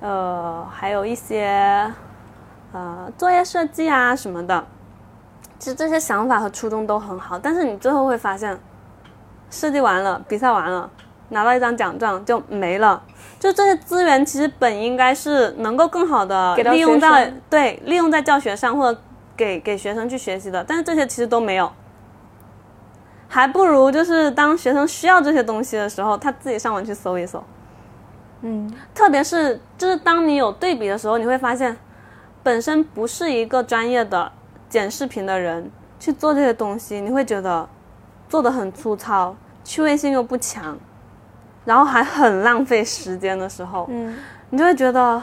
[0.00, 1.92] 呃，还有一些
[2.72, 4.64] 呃作业设计啊什么的。
[5.58, 8.58] 其实这些想法和初衷都很好，但是你最后会发现，
[9.50, 10.88] 设计完了，比赛完了，
[11.28, 13.02] 拿到一张奖状就没了。
[13.38, 18.98] 就这些资源其实本应该是能够更好的利用在对利用在教学上或者。
[19.40, 21.72] 给给学生去学习的，但是这些其实都没有，
[23.26, 27.42] 还不如就是当学生需要这些东西的时候，他自己上网去搜一搜。
[28.42, 31.74] 嗯，特别是就是当你有对比的时候，你会发现，
[32.42, 34.30] 本身不是一个专业的
[34.68, 37.66] 剪视频的人去做这些东西，你会觉得
[38.28, 40.78] 做的很粗糙，趣味性又不强，
[41.64, 44.14] 然后还很浪费时间的时候，嗯，
[44.50, 45.22] 你就会觉得，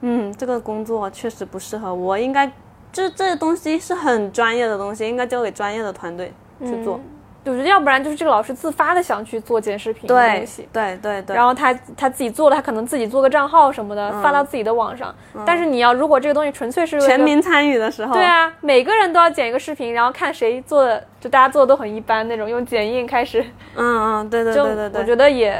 [0.00, 2.50] 嗯，这个工作确实不适合我，应该。
[2.96, 6.98] 就这些东西是很专业的东西，应该交给专业的团队去做。
[7.44, 11.36] 我觉得要不然就是这个老师自发的想去做剪视频的东西，对对对。
[11.36, 15.14] 然后他他自己做了，他可能自己做个账号什么的发到自己的网上。
[15.44, 23.44] 但是你要如果这个东西纯粹是全民参与的时候，对啊，每个人都要剪一个视频，然后看谁做的，就大家做的都很一般那种，用剪映开始。
[23.76, 25.00] 嗯嗯，对对对对对。
[25.00, 25.56] 我觉得也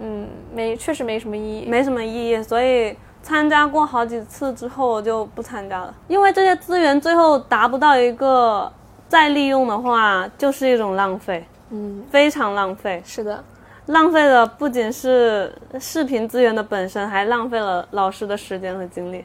[0.00, 2.96] 嗯没确实没什么意义，没什么意义，所以。
[3.28, 8.72] 参加过好几次之后，我就不参加了，因为这些资源最后达不到一个
[9.06, 13.02] 再利用的话，就是一种浪费，嗯，非常浪费。
[13.04, 13.44] 是的，
[13.84, 19.22] 浪费的不仅是视频资源的本身，还浪费了老师的时间和精力。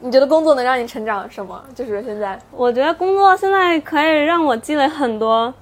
[0.00, 1.62] 你觉得工作能让你成长什么？
[1.72, 5.54] 就是现在，我觉得工作现在可以让我积累很多。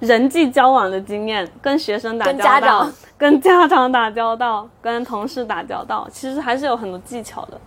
[0.00, 2.92] 人际交往的经验，跟学生打交道，跟家长
[3.92, 7.60] 打交道，跟同事打交道，其实还是有很多技巧的。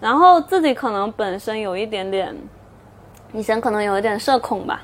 [0.00, 2.36] 然后自己可能本身有一点点，
[3.32, 4.80] 以前可能有一点社恐吧，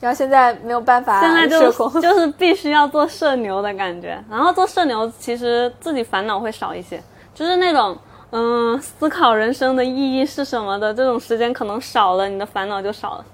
[0.00, 4.22] 然后现在没有办法，现在就 就是必须要做社牛的感觉。
[4.30, 7.02] 然后做社牛，其实自己烦恼会少一些，
[7.34, 7.96] 就是那种
[8.30, 13.24] 嗯，思考人生的意义是什么的这种时间可能少了，你的烦恼就少了。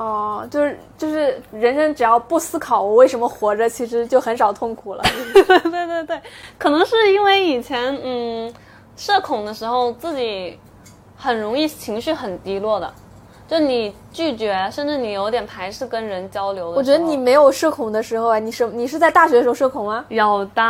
[0.00, 5.04] 哦，就是就是人生只要不思考我为什么活着，其实就很少痛苦了。
[5.34, 6.20] 对 对对对，
[6.56, 8.50] 可能是因为以前嗯
[8.96, 10.58] 社恐的时候，自己
[11.18, 12.90] 很容易情绪很低落的，
[13.46, 16.78] 就你拒绝，甚至你有点排斥跟人交流的。
[16.78, 20.02] 我觉得你没有社恐的时候啊，你是你是在大学的时候社恐吗？
[20.08, 20.62] 有的，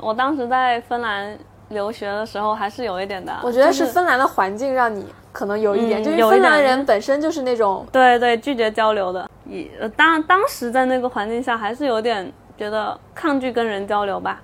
[0.00, 1.38] 我当时在芬兰
[1.68, 3.36] 留学的时候还是有一点的。
[3.42, 5.04] 我觉得是芬兰的环境让你。
[5.36, 14.40] 可能有一点，就是芬兰人本身就是那种对对拒绝交流的，也当当时在那个环境下，还是有点觉得抗拒跟人交流吧，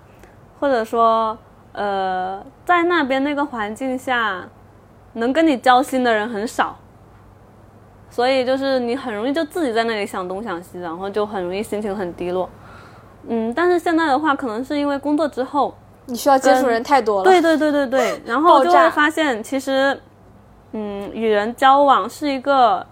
[0.60, 1.34] 或者说，
[1.72, 4.46] 呃，在那边那个环境下，
[5.14, 6.76] 能跟你交心的人很少，
[8.10, 12.46] 所以就是你很容易就自己在那里想东想西，然后就很容易心情很低落。
[13.28, 15.74] 嗯，但是现在的话，可能是因为工作之后，
[16.04, 19.98] 你需要接触人太多了，对对对对对，然后就会发现其实。
[20.74, 22.86] 嗯，与人交往是一个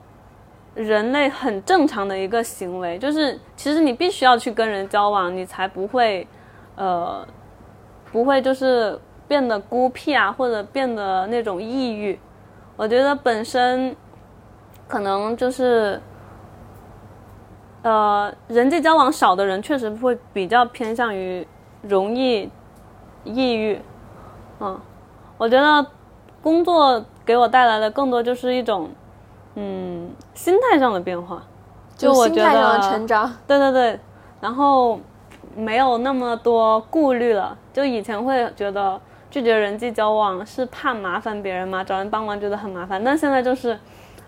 [0.74, 6.28] 人类很正常的一个行为，就是其实你必须要去跟人交往，你才不会，
[6.76, 7.26] 呃，
[8.12, 12.18] 不会就是变得孤僻啊，或者变得那种抑郁。
[12.76, 13.96] 我觉得本身
[14.86, 15.98] 可能就是，
[17.80, 21.46] 呃，人际交往少的人确实会比较偏向于
[21.80, 22.50] 容易
[23.24, 23.80] 抑郁。
[24.60, 24.78] 嗯，
[25.38, 25.86] 我觉得
[26.42, 27.02] 工作。
[27.30, 28.90] 给我带来的更多就是一种，
[29.54, 31.40] 嗯，心态上的变化，
[31.96, 33.32] 就我觉心态上的得成长。
[33.46, 34.00] 对对对，
[34.40, 34.98] 然后
[35.54, 37.56] 没有那么多顾虑了。
[37.72, 43.78] 就以前会觉得拒绝人际交往是怕麻烦别人嘛，找人帮忙觉得很麻烦，但现在就是，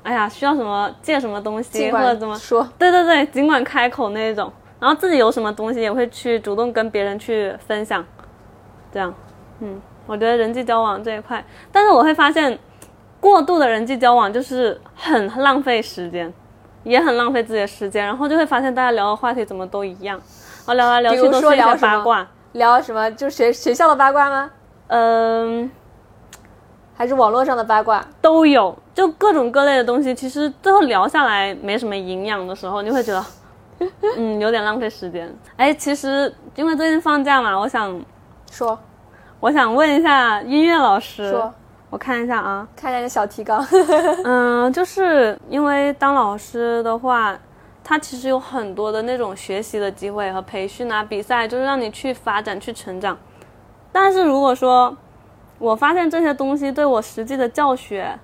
[0.05, 8.05] 哎呀，需要什么借什么东西或者怎么，说，对对对，尽管开口那一种，然后自己有什么东西也会去主动跟别人去分享，
[8.93, 9.13] 这样，
[9.59, 12.57] 嗯，我觉得人际交往这一块，但是我会发现，
[13.23, 16.33] 过度的人际交往就是很浪费时间，
[16.83, 20.21] 也很浪费自己的时间，然后就会发现大家聊的话题怎么都一样，
[20.67, 23.09] 然后聊来聊去都是一些八卦，聊什么？
[23.13, 24.51] 就是学学校的八卦吗？
[24.89, 25.71] 嗯。
[26.95, 28.05] 还是网络上的八卦？
[28.21, 30.15] 都有，就各种各类的东西。
[30.15, 33.25] 其实最后聊下来没什么营养的时候，你会觉得，
[34.17, 35.35] 嗯，有点浪费时间。
[35.57, 38.01] 哎，其实因为最近放假嘛，我想
[38.53, 38.79] 说
[39.41, 41.53] 我想问一下音乐老师，说，
[41.93, 43.63] 我看一下啊，看一下这小提纲。
[44.25, 47.39] 嗯，就是因为当老师的话，
[47.85, 53.19] 他其实有很多的那种学习的机会和培训啊、比赛，就是让你去发展、去成长。
[53.93, 54.97] 但是如果说
[55.59, 58.19] 我发现这些东西对我实际的教学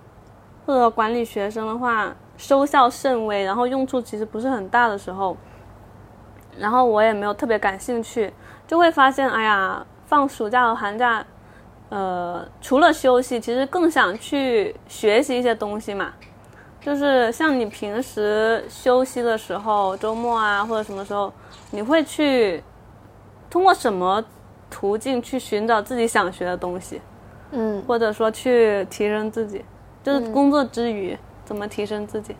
[0.64, 5.36] 或者管理学生的话收效甚微，然后用处其实不是很大的时候，
[6.56, 8.32] 然后我也没有特别感兴趣，
[8.66, 11.22] 就会发现，哎呀，放暑假和寒假，
[11.90, 16.12] 呃，除了休息，其实更想去学习一些东西嘛。
[16.80, 21.32] 就是像你平时休息的时候，周末啊或者什么时候，
[21.70, 22.62] 你会去
[23.50, 24.24] 通过什么
[24.70, 27.00] 途径去寻找自己想学的东西？
[27.50, 29.64] 嗯，或者说去提升自己，
[30.02, 32.36] 就是工作之余、怎么提升自己，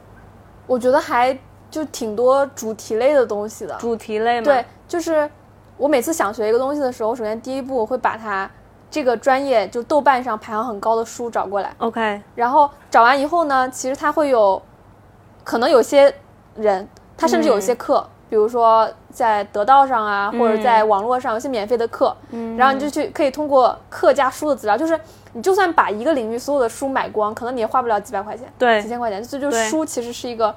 [0.66, 1.36] 我觉得还
[1.70, 3.74] 就挺多主题类的东西的。
[3.76, 4.44] 主题类嘛。
[4.44, 5.28] 对，就是
[5.76, 8.50] 我每次想学一个东西的时候，首先第一步我会把它
[8.90, 14.60] 这个专业就豆瓣上排行很高的书找过来，，OK，然后找完以后呢，其实它会有，
[15.44, 16.12] 可能有些
[16.56, 22.56] 人他甚至有一些课，比如说在得道上啊，或者在网络上有些免费的课，嗯。
[22.56, 24.98] 然后你就去可以通过课加书的资料，就是
[25.34, 28.80] 你就算把一个领域所有的书买光，可能你也花不了几百块钱，对。
[28.80, 30.54] 几千块钱，这就对书其实是一个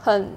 [0.00, 0.30] 很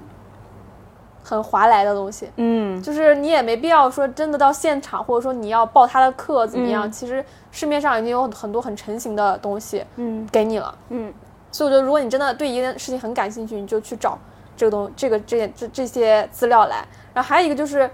[1.22, 2.30] 很划来的东西。
[2.36, 6.88] 嗯，就是你也没必要说真的到现场，或者说你要报他的课怎么样？
[6.88, 10.74] 嗯其实市面上已经有很多很成型的东西，嗯，给你了。
[10.88, 11.12] 嗯，
[11.50, 14.18] 所以我觉得，如果你真的对一件事情很感兴趣，你就去找
[14.56, 16.84] 这个东这个这这这些资料来。
[17.12, 17.90] 然后还有一个就是，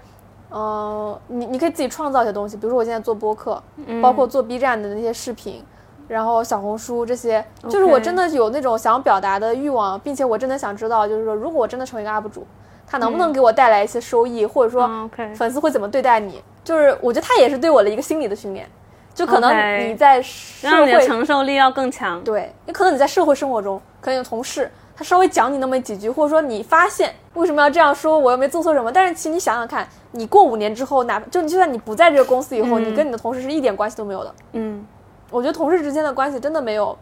[0.51, 5.63] 嗯、你你可以自己创造一些东西，比如说我现在做播客，嗯包括做 B 站的那些视频。
[6.07, 12.47] 然后小红书这些，就是我真的有那种想表达的欲望，并且我真的想知道，就是说，如果我真的成为一个 UP 主，
[12.89, 14.89] 他能不能给我带来一些收益，或者说
[15.35, 16.41] 粉丝会怎么对待你？
[16.63, 18.67] 就是我觉得他也是对我的一个心理的训练，
[19.13, 22.21] 就可能你在社让你的会承受力要更强。
[22.23, 34.35] 对，你可能你在社会生活中，可能有同事他稍微讲你那么几句，或者说你发现为什么要这样说，我又没做错什么，但是其实你想想看，你过五年之后，哪怕就就算你不在这个公司以后，你跟你的同事是一点关系都没有的。
[34.53, 34.85] 嗯。
[35.29, 36.97] 我觉得同事之间的关系真的没有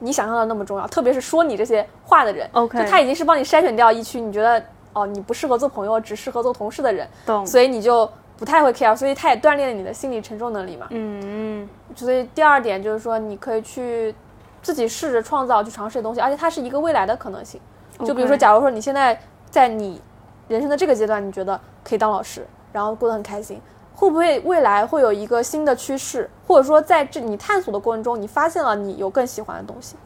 [0.00, 2.48] 你想象的那么重要，特别是说你这些话的人。
[2.52, 4.60] OK 就他已经是帮你筛选掉一区你觉得
[4.92, 7.46] 哦你不适合做朋友，只适合做同事的人，懂。
[7.46, 10.86] 所以你就不太会 care，所以他也锻炼了你的心理承受能力嘛。
[10.90, 11.20] 嗯
[11.62, 14.14] 嗯所以第二点就是说，你可以去
[14.62, 17.60] 自己试着创造、去尝试的东西，而且它是一个未来的可能性。
[18.04, 20.00] 就比如说，假如说你现在在你
[20.48, 23.60] 人生的这个阶段，你觉得可以当老师，然后过得很开心，
[23.94, 29.96] 会不会未来会有一个新的趋势，或者说在这你探索的过程中，你发现了你有更喜欢的东西？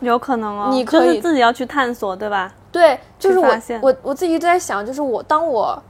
[0.00, 0.68] 有可能哦。
[0.70, 2.52] 你可以就是自己要去探索，对吧？
[2.76, 3.48] 对，就是我
[3.80, 5.82] 我我自己一直在想，就是我当我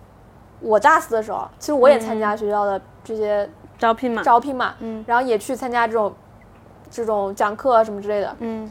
[0.60, 4.22] 我大四的时候，其实我也参加学校的这些招聘嘛。
[4.22, 6.12] 招聘嘛，嗯然后也去参加这种
[6.90, 8.36] 这种讲课啊什么之类的。
[8.38, 8.70] 嗯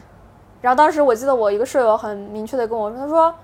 [0.62, 3.34] 然后当时我记得我一个舍友很明确的跟我说，他说，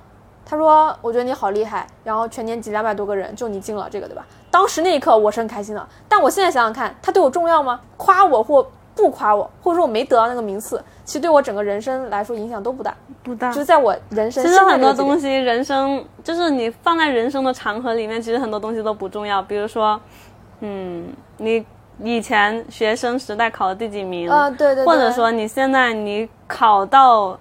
[0.44, 4.24] 他说我觉得你好厉害，然后全年级两百多个人就你进了这个，对吧？
[4.50, 7.80] 当时那一刻我是很开心的，但我现在想想看，他对我重要吗？
[7.96, 13.50] 夸我或不夸我，或者说我没得到那个名次，其实对我整个人生来说影响都不大，不大。
[13.50, 19.42] 就是在我人生其实很多东西，人生就是你放在人生的长河里面，其实很多东西都不重要。
[19.42, 20.00] 比如说，
[20.60, 21.06] 嗯，
[21.38, 21.64] 你
[22.02, 27.38] 以前学生时代考了第几名，啊，对对对，或者说你现在你考到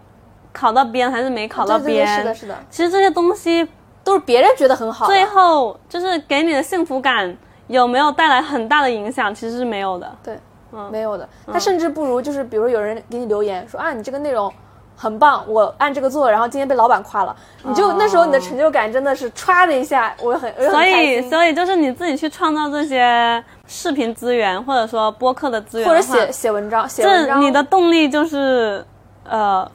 [0.53, 3.67] 考到边还是没考到对对对编，是的，是的，其实这些东西
[4.03, 7.35] 都是别人觉得很好，最后就是给你的幸福感
[7.67, 10.11] 有没有带来很大的影响，其实是没有的。
[10.21, 10.37] 对，
[10.71, 10.89] 嗯。
[10.91, 11.27] 没有的。
[11.51, 14.51] 他甚至不如就是，比如有人给你留言说啊，你这个内容
[14.95, 20.85] 很棒，我按这个做，然后今天被老板夸了，你就、那时候你的成就感真的是歘的一下，我很所。
[20.85, 28.85] 以，所以就是你自己去创造这些视频资源，或者说播客的资源或者写写文章，写文章，你的动力就是
[29.27, 29.69] 呃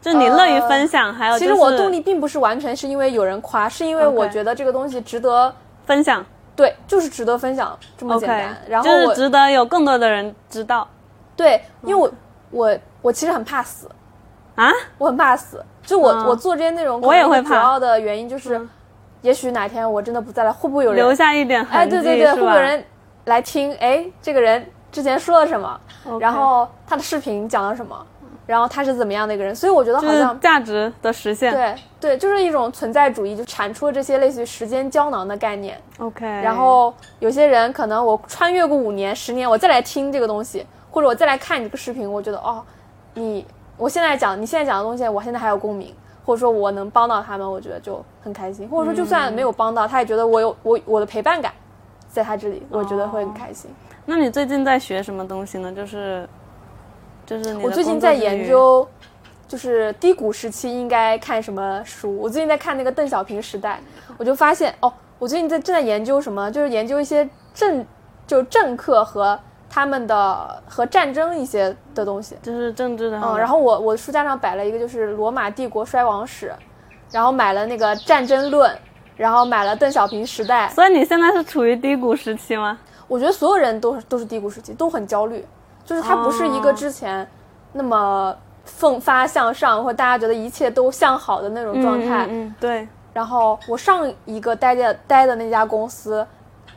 [0.00, 5.52] 就你乐于分享，还有、就是、其实我动力并不是完全是因为有人夸，是因为我觉得这个东西值得，
[5.84, 6.24] 分享
[6.56, 8.56] 对，就是值得分享这么简单。
[8.68, 10.86] 然后我就是值得有更多的人知道
[11.36, 12.10] 对，因为我
[12.50, 13.88] 我我其实很怕死，
[14.54, 14.70] 啊。
[14.98, 15.64] 我很怕死。
[15.82, 18.68] 就我、嗯我做这些内容，我也会怕主要的原因就是，嗯
[19.20, 22.84] 也许哪天我真的不在了，会不会有人留下一点哎，痕迹，对对对，会不会有人
[23.24, 23.74] 来听？
[23.76, 25.80] 哎，这个人之前说了什么
[26.20, 28.06] 然后他的视频讲了什么，
[28.46, 29.54] 然后他是怎么样的一个人？
[29.54, 31.52] 所以我觉得就是好像价值的实现。
[31.52, 35.80] 对对，就是一种存在主义，就产出了这些类似于时间胶囊的概念。
[35.98, 42.62] OK，然后有些人可能我穿越过五年、十年，我再来听这个东西，或者我再来看你这个视频，我觉得哦，
[43.14, 43.46] 你
[43.78, 45.94] 我现在讲你现在讲的东西，我现在还有共鸣，
[46.26, 48.68] 或者说我能帮到他们，我觉得就很开心。
[48.68, 51.52] 或者说就算没有帮到，他也觉得我有我我的陪伴感
[52.08, 53.70] 在他这里，我觉得会很开心。
[54.04, 55.72] 那你最近在学什么东西呢？
[55.72, 56.28] 就是
[57.26, 58.86] 就是我最近在研究，
[59.48, 62.16] 就是低谷时期应该看什么书。
[62.18, 63.80] 我最近在看那个邓小平时代，
[64.16, 67.84] 我就发现哦，我最近在正在研究什么，就是研究一些政，
[68.26, 69.38] 就政客和
[69.70, 72.36] 他们的和战争一些的东西。
[72.42, 76.52] 就是政治的，嗯，然后我我书架上摆了一个就是罗马帝国衰亡史，
[77.10, 78.70] 然后买了那个战争论，
[79.16, 80.68] 然后买了邓小平时代。
[80.68, 82.78] 所以你现在是处于低谷时期吗？
[83.06, 85.44] 我觉得所有人都是都是低谷时期，都很焦虑，
[85.84, 87.26] 就是他不是一个哦之前
[87.72, 92.26] 那么奋发向上，或者大家觉得一切都向好的那种状态。
[92.26, 96.26] 嗯嗯嗯对，然后我上一个待的待的那家公司，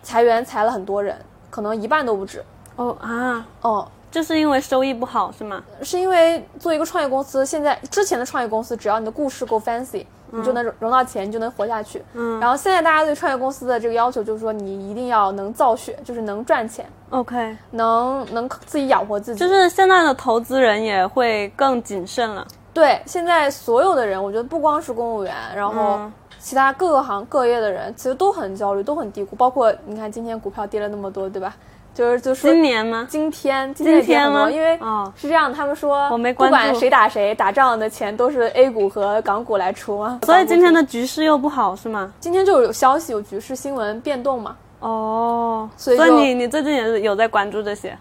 [0.03, 1.15] 裁员裁了很多人，
[1.49, 2.43] 可能一半都不止。
[2.75, 5.63] 哦啊，哦、就是因为收益不好是吗？
[5.81, 12.03] 是因为做一个创业公司，现在之前的创业公司，只要你的故事够 fancy，你就能融融到钱，你就能活下去。
[12.13, 19.39] 嗯然后现在大家对创业公司的这个要求就是说，你一定要能造血，就是能赚钱，OK，能能自己养活自己。
[19.39, 22.47] 就是现在的投资人也会更谨慎了。
[22.73, 29.35] 对，现在所有的人，我觉得不光是公务员，然后嗯其他各个行各业的人，其实都很焦虑，都很低谷。
[29.35, 31.53] 包括你看今天股票跌了那么多，对吧？
[31.97, 33.07] 就是就说今年吗？
[33.09, 40.19] 今天今天吗因为哦是这样，他们说我没不管谁打谁，打仗的钱都是 A 股和港股来出嘛。
[40.23, 42.13] 所以今天的的局势又不好是吗？
[42.19, 44.55] 今天就有消息，有局势新闻变动嘛。
[44.79, 47.97] 哦，所以就你你最近也是有在关注这些？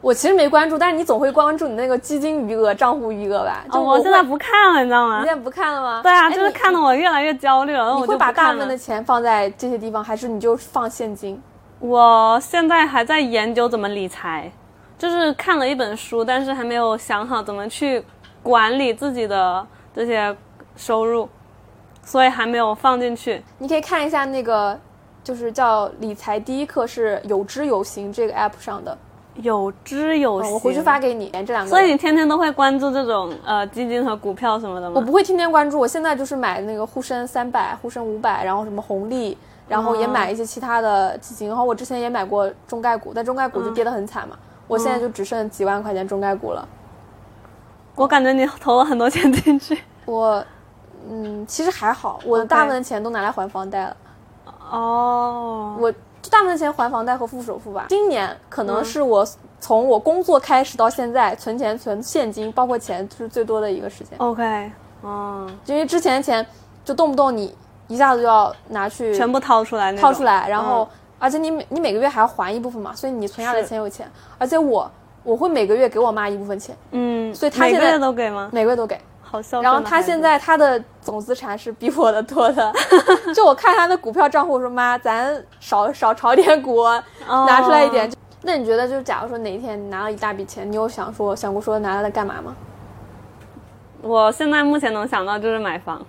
[0.00, 3.64] 我其实没关注，但是你总会关注你那个基金余额、账户余额吧？
[3.70, 5.36] 就哦，我现在不看了，你知道吗你现？
[5.36, 6.00] 在不看了吗？
[6.02, 8.78] 对啊，就是看得我越来越焦虑了，然后我会把大部分的。
[8.78, 11.38] 钱放在这些地方，还是你就放现金？
[11.78, 14.50] 我现在还在研究怎么理财，
[14.98, 18.02] 就是看了一本书，但是还没有想好怎么去
[18.42, 20.34] 管理自己的这些
[20.74, 21.28] 收入，
[22.02, 23.42] 所以还没有放进去。
[23.58, 24.78] 你可以看一下那个，
[25.22, 28.96] 就是叫理财第一课，是有知有行这个 app 上的，
[29.34, 31.68] 有知有行，嗯我回去发给你这两个。
[31.68, 34.94] 所以你天天都会关注这种呃基金和股票什么的吗？
[34.96, 39.36] 我不会天天关注，我现在就是买那个沪深三百、沪深五百，然后什么红利，
[39.68, 44.36] 然后也买一些其他的基金，然后我之前也买过中概股，但中概股就跌得很惨嘛，
[44.66, 46.66] 我现在就只剩几万块钱中概股了。
[47.94, 49.78] 我感觉你投了很多钱进去。
[50.04, 50.44] 我，
[51.08, 53.96] 嗯，其实还好，我的大部分钱都拿来还房贷了。
[54.70, 55.90] 哦，我
[56.30, 57.86] 大部分钱还房贷和付首付吧。
[57.88, 59.26] 今年可嗯能是我
[59.58, 64.16] 从我工作开始到现在存钱存现金，包括钱就是最多的一个时间。
[64.18, 66.46] OK，哦，因为之前的钱
[66.84, 67.56] 就动不动你
[67.88, 74.06] 一下子就要拿去全部掏出来，掏出来，然后、嗯而且你每你每个月还要还一部分嘛，所以你存下的是钱有钱。
[74.36, 74.90] 而且我
[75.24, 78.50] 我会每个月给我妈一部分钱，嗯，所以她现在每个月都给吗？
[78.52, 79.00] 每个月都给。
[79.22, 82.72] 好孝然后他现在他的总资产是比我的多的，
[83.34, 86.84] 就我看他的股票账户，我说妈，咱少少炒点股，
[87.26, 88.06] 拿出来一点。
[88.06, 88.12] 哦
[88.42, 92.54] 那你觉得，就是假如说哪一天你拿了一大笔钱，你有想说想过说拿来干嘛吗？
[94.02, 96.00] 我现在目前能想到就是买房，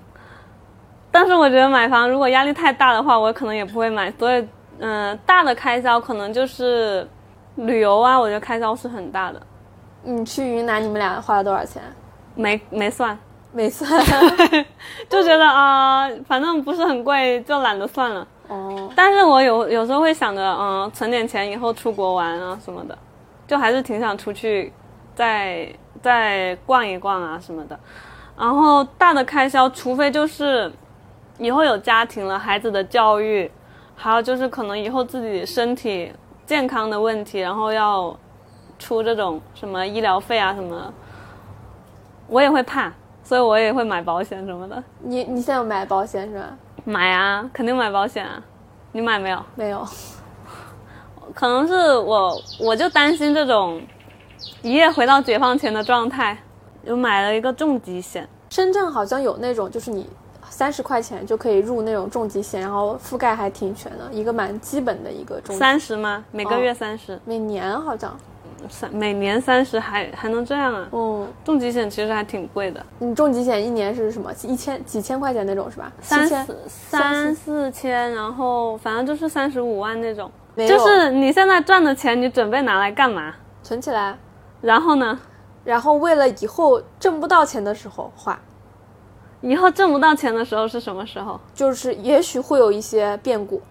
[1.19, 4.13] 但是我觉得买房如果压力太大的话，我可能也不会买。
[4.19, 4.47] 所以，
[4.77, 7.09] 嗯、大的开销可能就是
[7.55, 9.41] 旅游啊，我觉得开销是很大的，
[10.03, 11.81] 你去云南，你们俩花了多少钱？
[12.35, 13.17] 没没算，
[13.51, 13.89] 没算。
[15.09, 18.27] 就觉得啊、反正不是很贵，就懒得算了。
[18.47, 22.95] 哦，但是我有有时候会想着，嗯，存点钱以后出国玩啊什么的，
[23.47, 24.71] 就还是挺想出去
[25.15, 25.67] 再
[25.99, 27.79] 再逛一逛啊什么的。
[28.37, 30.71] 然后大的开销，除非就是
[31.37, 33.49] 以后有家庭了，孩子的教育，
[33.95, 36.11] 还有就是可能以后自己身体
[36.45, 38.15] 健康的问题，然后要
[38.79, 40.93] 出这种什么医疗费啊什么，
[42.27, 42.91] 我也会怕，
[43.23, 44.83] 所以我也会买保险什么的。
[44.99, 46.57] 你你现在有买保险是吧？
[46.83, 48.41] 买啊，肯定买保险啊。
[48.93, 49.43] 你买没有？
[49.55, 49.85] 没有。
[51.35, 53.79] 可能是我，我就担心这种
[54.63, 56.35] 一夜回到解放前的状态，
[56.85, 60.09] 就买了一个重疾险，深圳好像有那种，就是你
[60.57, 65.59] 三十块钱就可以入那种重疾险，然后覆盖还挺全的，一个蛮基本的一个重疾。
[65.59, 66.25] 三十吗？
[66.31, 68.17] 每个月三十、每年好像，
[68.67, 70.87] 三每年三十还还能这样啊？
[70.91, 74.33] 嗯，重疾险其实还挺贵的，你重疾险一年是什么？
[74.47, 75.93] 一千几千块钱那种是吧？
[76.01, 80.31] 三四三四千，然后反正就是三十五万那种。
[80.55, 83.35] 就是你现在赚的钱，你准备拿来干嘛？
[83.61, 84.17] 存起来，
[84.59, 85.19] 然后呢？
[85.63, 88.39] 然后为了以后挣不到钱的时候花，
[89.41, 91.39] 以后挣不到钱的时候是什么时候？
[91.53, 93.61] 就是也许会有一些变故，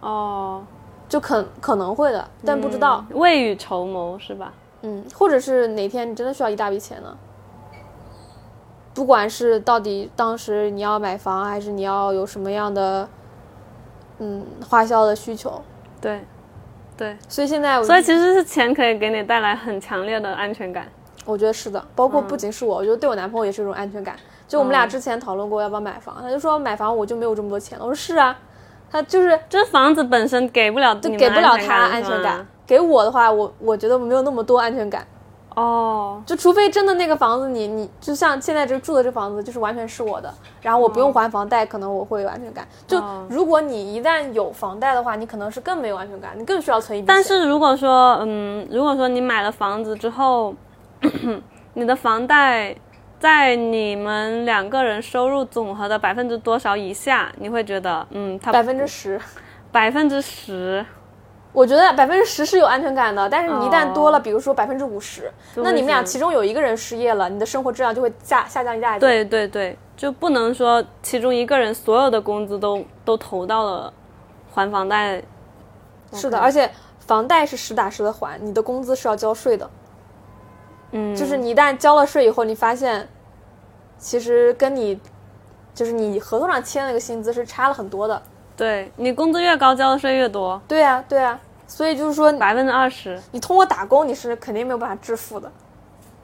[0.00, 0.64] 哦，
[1.08, 3.04] 就可可能会的，但不知道。
[3.10, 4.52] 嗯未雨绸缪是吧？
[4.82, 7.16] 嗯，或者是哪天你真的需要一大笔钱呢？
[8.94, 13.08] 不管是到底当时你要买房，还是你要有什么样的
[14.18, 15.60] 嗯花销的需求，
[16.00, 16.24] 对，
[16.96, 20.88] 对，所以现在我所以其实是钱可以给你带来很强烈的安全感。
[21.24, 24.16] 我觉得是的，包括不仅是我，我觉得对我男朋友也是一种安全感。
[24.48, 27.84] 就我们俩嗯之前讨论过要不要买房，他就说买房我就没有这么多钱了。
[27.84, 28.36] 我说是啊，
[28.90, 32.44] 他就是这房子本身给不了就给不了他安全感。
[32.66, 35.06] 给我的话，我我觉得我没有那么多安全感。
[35.54, 40.32] 哦，就除非真的那个房子你你就像现在这住的这房子就是完全是我的，
[40.62, 42.68] 然后我不用还房贷，可能我会有安全感。
[42.86, 47.06] 就哦如果你一旦有房贷的话，你可能是更没有安全感，你更需要存一笔。
[47.08, 50.54] 但是如果说，嗯，如果说你买了房子之后，
[51.74, 52.76] 你的房贷
[53.18, 59.20] 在你们两个人收入总和的百分之多少以下，你会觉得，嗯，他百分之十，
[59.72, 60.84] 百分之十，
[61.52, 69.00] 我觉得百分之十是有安全感的，但是你一旦多了，比如说百分之五十，那你们俩其中有一个人失业了，你的生活质量就会下下降一大截。
[69.00, 73.92] 对对对，就不能说其中一个人所有的工资都都投到了
[74.54, 75.20] 还房贷。
[76.12, 79.68] 是的，而且房贷是实打实的还，你的工资是要交税的。
[80.92, 83.06] 嗯，就是你一旦交了税以后，你发现，
[83.98, 84.98] 其实跟你，
[85.74, 88.20] 就是你合同上签那个薪资是差了很多的。
[88.56, 93.20] 对你工资越高，交的税越多，对啊，对啊，所以就是说，百分之二十。
[93.30, 95.48] 你通过打工你是肯定没有办法致富的，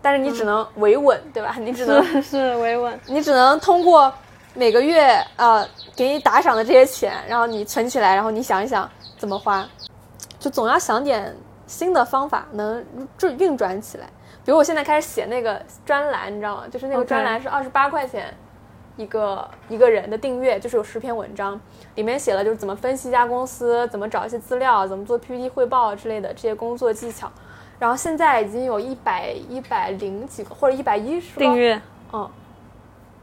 [0.03, 1.55] 但是你只能维稳，对吧？
[1.61, 4.13] 你只能是是维稳，你只能通过
[4.55, 9.65] 每个月呃给你打赏的这些钱，然后你存起来，然后你想一想怎么花，
[10.41, 11.33] 就总要想点
[11.69, 12.85] 新的方法能
[13.23, 14.09] 运运转起来。
[14.45, 16.65] 比如我现在开始写那个专栏，你知道吗？
[16.71, 18.33] 就是那个专栏是二十八块钱
[18.97, 21.59] 一个一个人的订阅，就是有十篇文章，
[21.95, 27.31] 里面写了就是怎么分析一家公司，怎么找一些资料，怎么做 PPT 汇报之类的这些工作技巧。
[27.79, 31.81] 然后现在已经有一百一百零几个或者一百一十订阅
[32.13, 32.31] 嗯，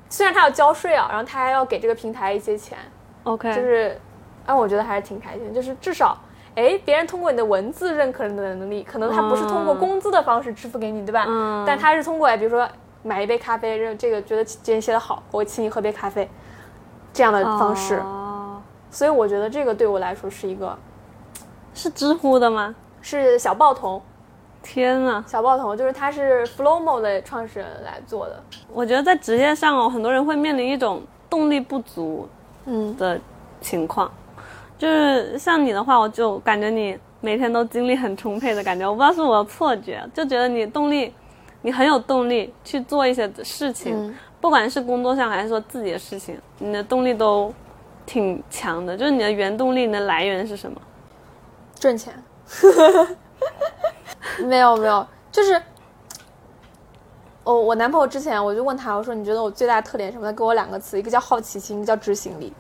[0.10, 2.78] 虽然他要交税啊，然后他还要给这个平台一些钱
[3.24, 3.98] ，，OK，就是，
[4.46, 6.18] 啊，我觉得还是挺开心，就是至少，
[6.56, 9.78] 哎，别人通过你的文字认可你的能力，可能他不是通过嗯。
[9.78, 11.26] 工资的方式支付给你，对吧？
[11.28, 11.64] 嗯。
[11.66, 12.68] 但他是通过，哎，比如说
[13.04, 16.30] 买一杯咖啡，认这个觉得今天写的好，我请你喝杯咖啡，
[17.14, 20.78] 这样的方式，哦，所以我觉得这个对我来说是一个
[21.74, 22.76] 是知乎的吗？
[23.02, 24.02] 是小报童，
[24.62, 32.28] 天呐，小报童就是他是 Flowmo 的创始人来做的，我觉得在职业上哦，很多人会面临一种动力不足
[32.66, 33.20] 嗯，的
[33.62, 34.12] 情况。
[34.82, 41.14] 就是像你的话，我就感觉你每天都精力很充沛的感觉，我不知道是我的错觉，就觉得你动力，
[41.62, 47.54] 你很有动力去做一些事情，嗯不管是工作上还是说自己的事情，你的动力都
[48.08, 48.98] 挺强的。
[48.98, 50.82] 就是你的原动力，你的来源是什么？
[51.76, 52.12] 赚钱。
[54.44, 55.62] 没有没有，就是，
[57.44, 60.26] 哦，我男朋友之前我就问他，我说你觉得我最大的特点什么？
[60.26, 62.52] 他给我两个词，一个叫好奇心，一个叫执行力。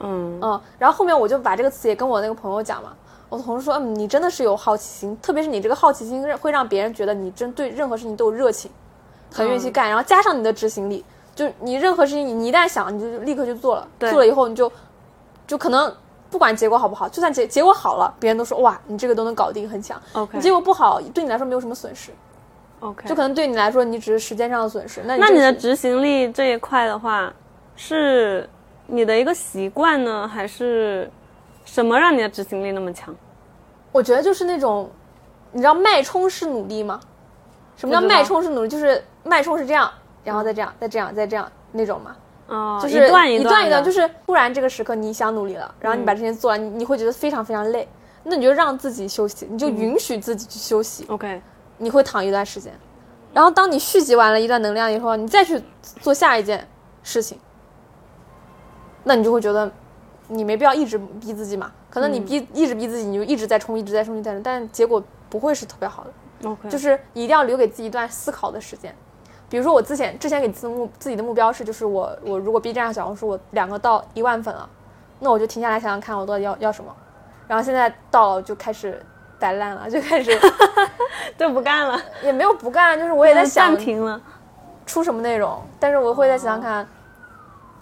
[0.00, 2.92] 嗯，嗯，然后后面我就把这个词也跟我那个朋友讲嘛。
[3.28, 8.68] 我同事说，嗯，你真的是有好奇心，特别是你这个好奇心会让别人觉得你真对任何事情都有热情，
[9.32, 14.70] 很愿意去干，然后加上你的执行力，就你任何事情你你一旦想，你就立刻就做了，对做了以后你就
[15.46, 15.94] 就可能
[16.28, 20.00] 不管结果好不好，就算结结果好了，别人都说哇，你这个都能搞定，很强。
[20.12, 22.10] OK 你结果不好，对你来说没有什么损失
[22.80, 25.02] ，OK，就可能对你来说你只是时间上的损失。
[25.04, 27.32] 那你那你的执行力这一块的话，
[27.76, 28.50] 是
[28.90, 31.10] 你的一个习惯呢，还是
[31.64, 33.14] 什么让你的执行力那么强？
[33.92, 34.90] 我觉得就是那种，
[35.52, 37.00] 你知道脉冲式努力吗？
[37.76, 38.68] 什么叫脉冲式努力？
[38.68, 39.90] 就是脉冲是这样，
[40.24, 42.16] 然后再这样，再这样，再这样那种嘛。
[42.48, 47.88] 哦，就是一段一段的一段，就是突然这个时刻你想努力了，然后你把这些做完，你你会觉得非常非常累，
[48.24, 51.40] 那你就让自己休息，你就允许自己去休息，OK，
[51.78, 52.72] 你会躺一段时间，
[53.32, 55.62] 然后当你蓄积完了一段能量以后，你再去
[56.00, 56.66] 做下一件
[57.04, 57.38] 事情，
[59.04, 59.70] 那你就会觉得
[60.28, 66.48] 你没必要一直逼自己嘛，可能你逼、一直逼自己，你就一直在冲，一直在冲，一直在冲，但结果不会是特别好的。
[66.48, 68.94] OK，就是是一定要留给自己一段思考的时间。
[69.48, 74.68] 比如说我之前之前给自己的目自己的目标是，就是我我如果 B 站和小红书我两个到一万粉了，
[75.18, 76.94] 那我就停下来想想看我到底要要什么。
[77.48, 79.04] 然后现在到了就开始
[79.40, 80.30] 摆烂了，就开始
[81.36, 84.20] 就不干了，也没有不干，就是我也在想暂停了。
[84.86, 86.88] 出什么内容，但是我会再想想看，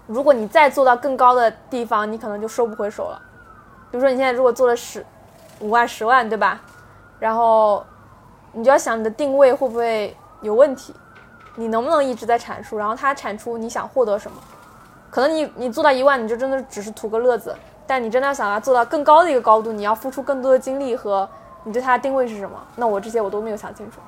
[0.09, 3.21] 如果你再做到更高的地方，你可能就收不回手了。
[3.91, 5.05] 比如说你现在如果做了十
[5.59, 6.59] 五万、十万，对吧？
[7.19, 7.85] 然后
[8.53, 10.95] 你就要想你的定位会不会有问题，
[11.53, 14.37] 你能不能一直在产出，然后它产出你想获得什么？
[15.11, 17.55] 可能你你做到一万，你就真的只是图个乐子，
[17.85, 21.29] 但你真的要想要做到更高的一个高度，你要付出更多的精力和
[21.63, 22.59] 你对它的定位是什么？
[22.75, 23.99] 那我这些我都没有想清楚。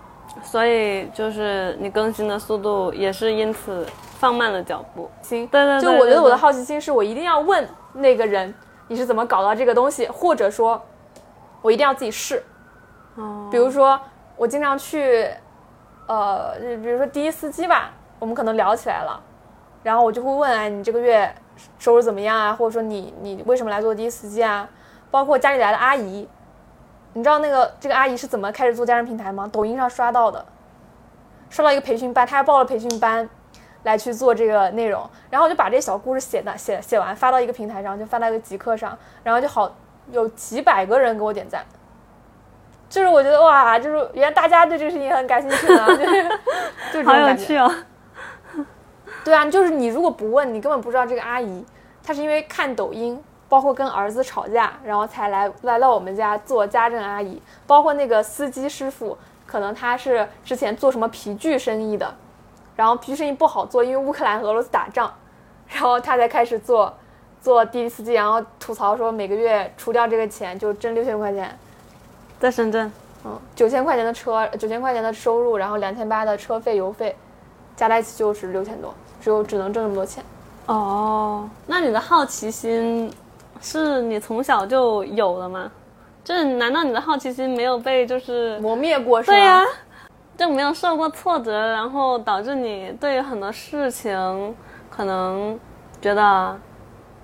[0.43, 3.85] 所以就是你更新的速度也是因此
[4.19, 5.09] 放慢了脚步。
[5.21, 8.53] 行，对对对就我觉得我的好奇心是我一定要问那个人
[8.87, 10.81] 你是怎么搞到这个东西，或者说，
[11.61, 12.43] 我一定要自己试。
[13.15, 13.99] 哦，比如说
[14.35, 15.29] 我经常去，
[16.07, 19.21] 呃，比如说滴司机吧，我们可能聊起来了，
[19.83, 21.33] 然后我就会问，哎，你这个月
[21.79, 22.53] 收入怎么样啊？
[22.53, 24.67] 或者说你你为什么来做滴司机啊？
[25.09, 26.27] 包括家里来的阿姨，
[27.13, 29.49] 你知道那个这个阿姨是怎么开始做家人平台吗？
[29.51, 30.45] 抖音上刷到的，
[31.49, 33.29] 刷到一个培训班，她还报了培训班。
[33.83, 35.01] 来去做这个内容，
[35.31, 39.75] 然后我就把这些小故事写的写写完发到一个平台上，就发到一个极客上，然后就好
[40.11, 41.65] 有几百个人给我点赞，
[42.87, 46.39] 就是我觉得哇，就是原来大家对这个事情很感兴趣呢， 就是就是
[46.93, 47.73] 这种好有趣哦。
[49.23, 51.65] 对啊，就是你如果不问，你根本不知道这个阿姨，
[52.03, 53.19] 她是因为看抖音，
[53.51, 57.41] 包括跟儿子吵架，然后才来来到我们家做家政阿姨。
[57.67, 62.15] 包括那个司机师傅，可能他是之前做什么皮具生意的，
[62.77, 65.13] 然后皮具生意不好做，因为乌克兰和俄罗斯打仗，
[65.67, 66.93] 然后他才开始做
[67.41, 71.53] 做滴滴司机，然后吐槽说每个月除掉这个钱就挣六千块钱，
[72.39, 72.89] 在深圳，
[73.25, 77.13] 嗯，九千块钱的车，九千块钱的收入，然后两千八的车费油费，
[77.75, 80.23] 加在一起就是六千多，只有只能挣这么多钱。
[80.67, 83.11] 哦，那你的好奇心
[83.61, 85.71] 是你从小就有了吗？
[86.23, 89.37] 就是难道你的好奇心没有被就是磨灭过是吗？
[89.37, 89.63] 对呀、
[90.37, 94.55] 就没有受过挫折，然后导致你对于很多事情
[94.89, 95.59] 可能
[96.01, 96.59] 觉得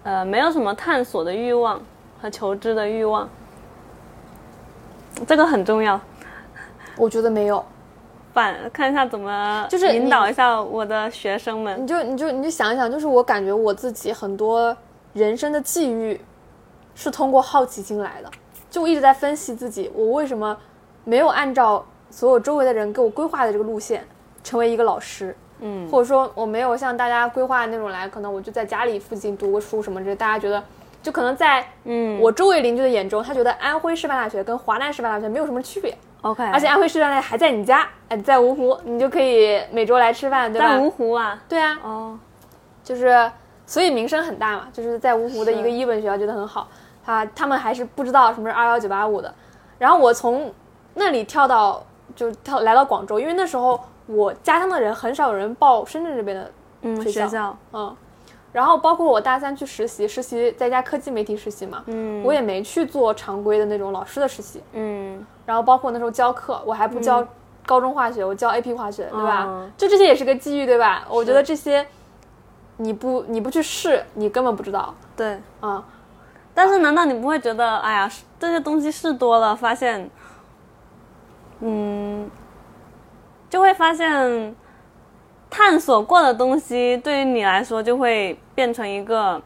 [0.03, 1.79] 呃没有什么探索的欲望
[2.21, 3.29] 和求知的欲望，
[5.27, 5.99] 这个很重要。
[6.95, 7.63] 我觉得没有。
[8.33, 11.81] 反看一下怎么就是引导一下我的学生们。
[11.81, 14.75] 你就你就你就想一想，就是我感觉我自己很多
[15.17, 16.21] 人生的际遇，
[16.95, 18.29] 是通过好奇心来的。
[18.69, 20.55] 就我一直在分析自己，我为什么
[21.03, 24.07] 没有按照所有周围的人给我规划的这个路线，
[24.43, 30.63] 成为一个老师，嗯，或者说我没有像大家规划的那种来，可能我就在家里附近读个书什么之类，大家觉得。
[30.99, 40.67] 就可能在嗯我周围邻居的眼中，他觉得安徽师范大学跟华南师范大学没有什么区别，OK，而且安徽师范大学还在你家，哎，在芜湖，你就可以每周来吃饭，对吧？
[40.67, 42.19] 在芜湖啊，对啊，哦，
[42.83, 43.31] 就是
[43.67, 46.67] 所以名声很大嘛，就是在芜湖的一个一本学校觉得很好，
[47.05, 49.31] 他他们还是不知道什么是二幺九八五的。
[49.77, 50.51] 然后我从
[50.95, 51.83] 那里跳到
[52.15, 56.51] 就跳来到广州，因为那时候我家乡的人很少有人报深圳这边的，
[56.81, 57.25] 嗯，学校。
[57.25, 57.95] 学校，嗯，
[58.53, 67.27] 然后包括我大三去实习，实习在一家科技媒体实习嘛，嗯，我也没去做常规的那种老师的实习，嗯，然后包括那时候教课，我还不教
[67.65, 69.43] 高中化学，我教 AP 化学，对吧？
[69.45, 69.71] 嗯。
[69.77, 71.05] 就这些也是个机遇，对吧？
[71.09, 71.85] 我觉得这些
[72.77, 75.39] 你不你不去试，你根本不知道对。
[75.59, 75.83] 啊、
[76.53, 80.09] 但是难道你不会觉得，哎呀，这些东西试多了，发现，
[81.59, 82.29] 嗯，
[83.49, 84.55] 就会发现，
[85.49, 89.41] 探索过的东西对于你来说就会变成一个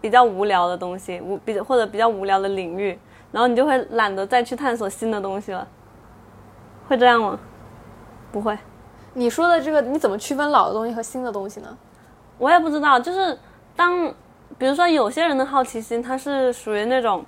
[0.00, 2.98] 比较无聊的东西，无比或者比较无聊的领域，
[3.30, 5.66] 然后你就会懒得再去探索新的东西了，
[6.88, 7.38] 会这样吗？
[8.32, 8.58] 不会。
[9.14, 11.76] 你说的这个，你怎么区分老的东西和新的东西呢？
[12.38, 13.36] 我也不知道，就是
[13.76, 14.12] 当
[14.56, 17.24] 比如说有些人的好奇心，他是属于那种，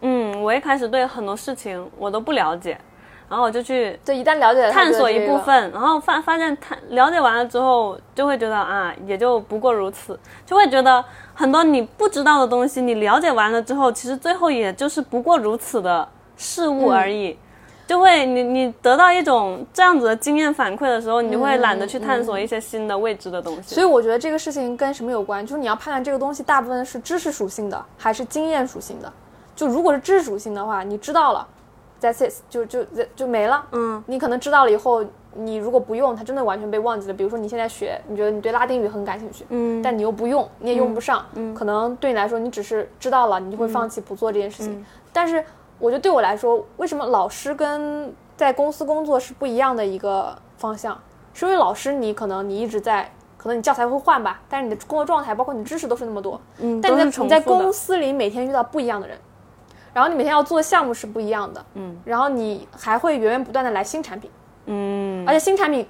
[0.00, 2.78] 嗯，我一开始对很多事情我都不了解，
[3.28, 11.04] 然后我就去对，一旦了解探索一部，分，然后发发现探了解完了之后，就会觉得啊，也就不过如此，就会觉得
[11.34, 17.38] 很多你不知道的东西，你了解完了之后，其实最后也就是不过如此的事物而已。
[17.88, 23.74] 就会你你得到一种这样子的经验反馈的时候，你就会懒得去探索一些新的未知的东西。
[23.74, 25.44] 所以我觉得这个事情跟什么有关？
[25.44, 29.10] 就是你要判断这个东西大部分是知识属性的还是经验属性的。
[29.56, 31.48] 就如果是知识属性的话，你知道了
[31.98, 32.84] ，that's it，就就
[33.16, 33.64] 就没了。
[33.72, 37.14] 嗯，你可能知道了以后，你如果不用，它真的完全被忘记了。
[37.14, 44.84] 比如说你现在学，你觉得你对拉丁语很感兴趣，嗯但你又不用，你也用不上，嗯可能对你来说，你只是知道了，你就会放弃不做这件事情。
[45.12, 45.42] 但是
[45.78, 51.00] 我觉得对我来说，为什么老师跟在公司工作是不一样的一个方向？
[51.34, 59.16] 是因为老师你可能你一直在，可能你教材会换吧，但是你的工作状态包括你知识都是那么多，嗯，但你在你在公司里每天遇到不一样的人，
[59.94, 64.28] 然后你每天要做的项目是不一样的，嗯，然后你还会源源不断的来新产品，
[64.66, 65.86] 嗯而且新产品，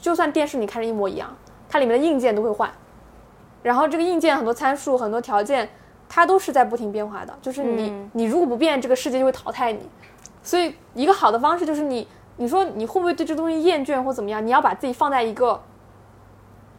[0.00, 1.36] 就算电视你看着一模一样，
[1.68, 2.70] 它里面的硬件都会换，
[3.64, 5.68] 然后这个硬件很多参数、很多条件，
[6.12, 7.32] 它都是在不停变化的。
[7.40, 9.88] 就是你、嗯你如果不变，这个世界就会淘汰你。
[10.42, 14.44] 所以一个好的方式就是你，你说你会不会对这东西厌倦或怎么样？
[14.44, 15.62] 你要把自己放在一个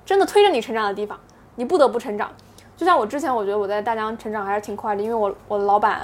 [0.05, 1.17] 真的推着你成长的地方，
[1.55, 2.29] 你不得不成长。
[2.75, 6.01] 就像我之前，我觉得我在大疆成长还是挺快的，因为我我的老板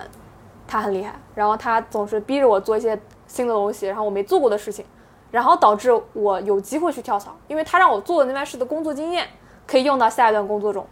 [0.68, 4.86] 他很厉害，然后他总是逼着我做一些新的东西，然后我没做过的事情，
[5.32, 9.28] 然后导致我有机会去跳槽，因为他让我做的那段事的工作经验
[9.66, 10.86] 可以用到下一段工作中。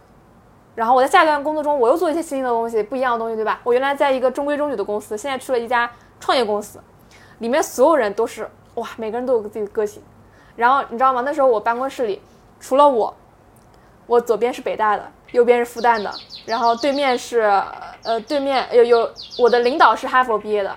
[0.76, 3.58] 然后我在下一段工作中，我又做一些新的东西，不一样的东西，对吧？
[3.64, 6.78] 我原来在一个中规中矩的公司，现在去了一家创业公司，
[7.38, 10.02] 里面所有人都是哇，每个人都有自己的个性。
[10.54, 11.22] 然后你知道吗？
[11.24, 12.20] 那时候我办公室里
[12.60, 13.14] 除了我，
[14.06, 16.12] 我左边是北大的，右边是复旦的，
[16.44, 17.40] 然后对面是
[18.02, 20.76] 呃对面有有我的领导是哈佛毕业的，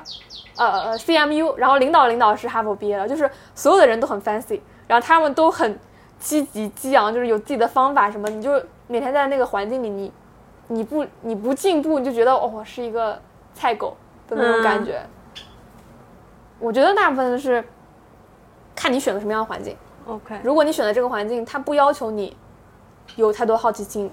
[0.58, 5.78] 呃呃 CMU，然后领导领导是哈佛毕业的，就是所有的人都很 fancy，然后他们都很
[6.20, 10.12] 积极激昂，就是有自己的方法什么，你就每天在那个环境里，你
[10.68, 13.20] 你不你不进步，你就觉得哦是一个
[13.54, 13.96] 菜狗
[14.28, 15.02] 的那种感觉。
[16.60, 17.64] 我觉得大部分是
[18.76, 19.76] 看你选择什么样的环境。
[20.06, 22.36] ，OK，如果你选择这个环境，它不要求你
[23.16, 24.12] 有太多好奇心，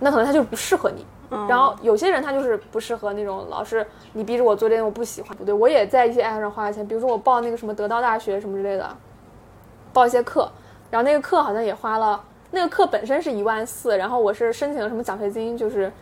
[0.00, 1.06] 那可能它就不适合你。
[1.34, 8.94] 嗯然后有些人他就是不适合那种老是你逼着我做这件我不喜欢，不对，我也在一些爱好上花了钱，比如说我报那个什么得到大学什么之类的，
[9.92, 10.50] 报一些课，
[10.90, 15.92] 然后那个课好像也花了，那个课本身是一万四，然后我是申请了什么奖学金，就是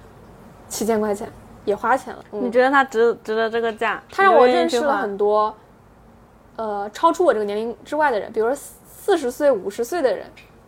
[0.68, 1.30] 七千块钱，
[1.64, 2.24] 也花钱了。
[2.32, 4.03] 嗯你觉得他值值得这个价？
[4.11, 5.55] 他让我认识了很多，
[6.57, 10.26] 呃，超出我这个年龄之外的人，比如说四十岁、五十岁的人、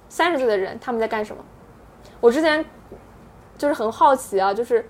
[0.09, 1.45] 三十岁的人，他们在干什么？
[2.21, 2.65] 我之前
[3.59, 4.89] 就是很好奇啊，就是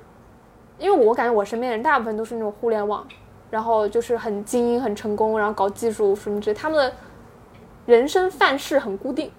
[0.79, 3.07] 因为我感觉我身边的人大部分都是那种互联网，
[3.51, 6.93] 然后就是很精英、很成功，然后搞技术什么之类，他们的
[7.87, 9.31] 人生范式很固定。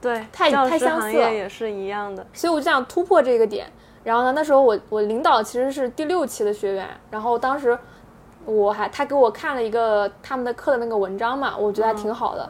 [0.00, 2.24] 对，太太相似了也是一样的。
[2.32, 3.66] 所以我就想突破这个点。
[4.04, 7.76] 然后呢，那时候我我领导其实是第六期的学员，然后当时
[8.44, 12.48] 我还他给我看了一个他们的课的那个文章嘛，我觉得还挺好的，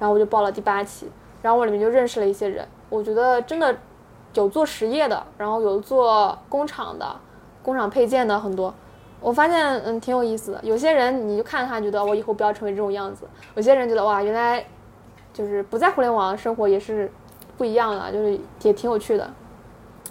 [0.00, 1.08] 然后我就报了第八期，
[1.42, 3.72] 然后我里面就认识了一些人，我觉得真的
[4.34, 7.06] 有做实业的，然后有做工厂的，
[7.62, 8.74] 工厂配件的很多。
[9.20, 10.60] 我发现，嗯，挺有意思的。
[10.62, 14.64] 有些人你就看他，觉得我以后不要成为这种样子；有些人觉得哇，原来
[15.32, 17.10] 就是不在互联网生活也是
[17.56, 19.28] 不一样的，就是也挺有趣的。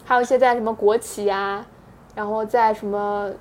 [0.04, 1.66] 还有一些在什么国企啊，
[2.14, 3.32] 然后在什么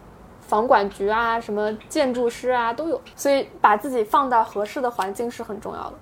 [0.41, 3.01] 房管局啊、什么建筑师啊都有。
[3.17, 5.95] 所以把自己放到合适的环境是很重要的。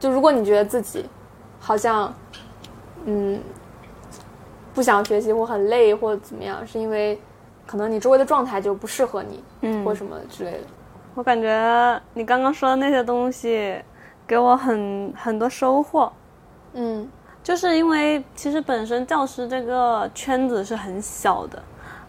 [0.00, 1.06] 就如果你觉得自己
[1.60, 2.12] 好像
[3.04, 3.40] 嗯
[4.74, 7.18] 不想学习或很累或怎么样，是因为
[7.66, 10.60] 可能你周围的状态就不适合你，嗯或什么之类的。
[11.14, 13.76] 我感觉你刚刚说的那些东西，
[14.26, 16.12] 给我很很多收获。
[16.72, 17.08] 嗯
[17.42, 21.62] 就是因为其实本身教师这个圈子是很小的，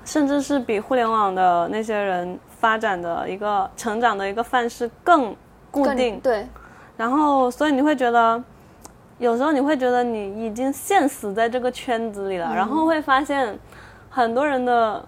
[0.06, 5.36] 甚至是比互联网的那些人发展的一个成长的一个范式更
[5.70, 6.20] 固定。
[6.22, 6.47] 对，
[6.95, 8.41] 然后，所以你会觉得，
[9.18, 13.60] 有时候你会觉得你已经陷死在这个圈子里了，然后会发现
[14.10, 15.06] 很多人的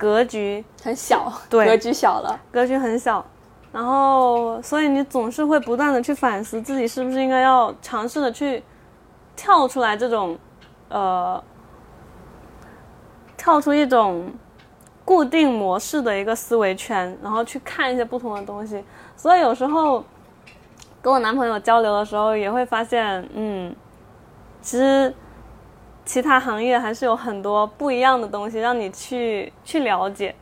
[0.00, 2.40] 格局很小，对格局小了。
[2.50, 3.22] 格局很小，
[3.70, 8.64] 然后所以你总是会不断的去反思自己是不是应该要尝试的去
[9.36, 10.38] 跳出来这种，
[10.88, 11.44] 呃，
[13.36, 14.32] 跳出一种
[15.04, 18.82] 固定模式的一个思维圈，然后去看一些不同的东西。
[19.14, 20.02] 所以有时候
[21.02, 23.76] 跟我男朋友交流的时候，也会发现，嗯，
[24.62, 25.14] 其实
[26.10, 30.34] 其他行业还是有很多不一样的东西让你去去了解。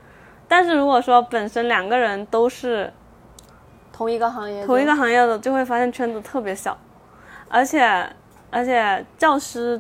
[0.48, 2.90] 但是如果说本身两个人都是
[3.92, 6.74] 同一个行业，同一个行业的，就会发现圈子特别小，
[7.50, 7.84] 而且
[8.50, 9.78] 而且教师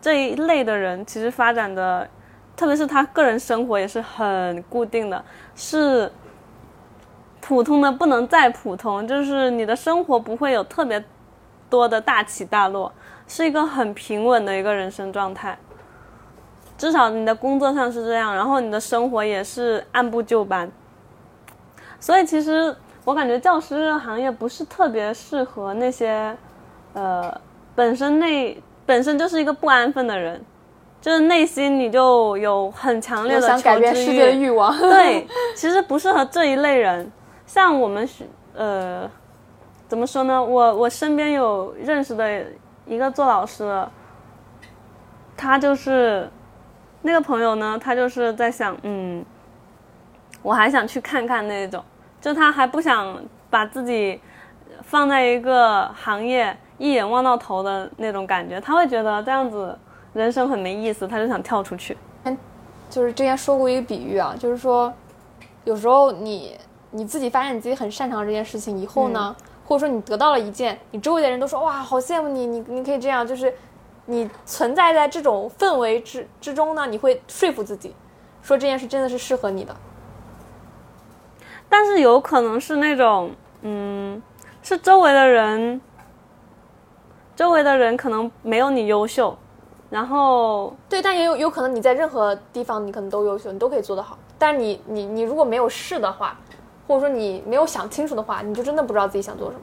[0.00, 2.08] 这一类的人，其实发展的，
[2.54, 5.24] 特别是他个人生活也是很固定的，
[5.56, 6.08] 是
[7.40, 11.04] 普通的不能再普通，就是你的生活不会有特别
[11.68, 12.92] 多的大起大落，
[13.26, 15.58] 是一个很平稳的一个人生状态。
[16.76, 20.70] 至少你的工作上是这样，然后你的生活也是按部就班。
[22.00, 26.36] 所以其实我感觉教师这个行业不是特别适合那些，
[26.92, 27.32] 呃，
[27.74, 30.44] 本身内本身就是一个不安分的人，
[31.00, 34.76] 就是内心你就有很强烈的想改变世界的欲欲望。
[34.76, 37.10] 对，其实不适合这一类人。
[37.46, 39.08] 像我们学呃，
[39.86, 40.42] 怎么说呢？
[40.42, 42.44] 我我身边有认识的
[42.86, 43.90] 一个做老师的，
[45.36, 46.28] 他就是
[47.02, 49.24] 那个朋友呢，他就是在想，嗯，
[50.42, 51.82] 我还想去看看那种，
[52.20, 54.20] 就他还不想把自己
[54.82, 59.78] 放在一个行业一眼望到头的那种感觉，他会觉得这样子
[60.12, 61.96] 人生很没意思，他就想跳出去。
[62.90, 64.92] 就是之前说过一个比喻啊，就是说，
[65.64, 66.56] 有时候你
[66.90, 69.34] 你自己发现你自己很擅长这件事情以后呢，
[69.66, 73.52] 或者说你得到了一件，你周围的人都说哇，好羡慕你，你你可以这样，就是
[74.06, 77.94] 你存在在这种氛围之之中呢，你会说服自己，
[78.42, 79.74] 说这件事真的是适合你的。
[81.68, 84.22] 但是有可能是那种，嗯，
[84.62, 85.80] 是周围的人，
[87.34, 89.36] 周围的人可能没有你优秀，
[89.90, 94.18] 然后对，但也有有可能你在任何地方你可能都优秀，你都可以做得好。
[94.38, 96.38] 但是你你你如果没有试的话，
[96.86, 99.62] 或者说你没有想清楚的话，你就真的不知道自己想做什么。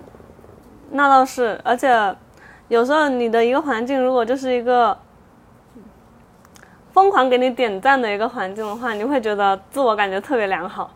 [0.91, 2.15] 那倒是，而且
[2.67, 4.97] 有时候你的一个环境如果就是一个
[6.91, 10.91] 疯狂给你点赞的一个环境的话，你会觉得自我感觉特别良好。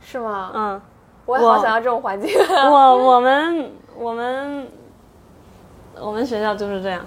[0.00, 0.50] 是吗？
[0.54, 0.80] 嗯，
[1.26, 2.30] 我也好想要这种环境。
[2.70, 4.68] 我 我们我们
[6.00, 7.04] 我们学校就是这样。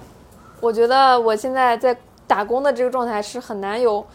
[0.60, 1.98] 我觉得我现在在
[2.28, 4.06] 打工的这个状态是很难有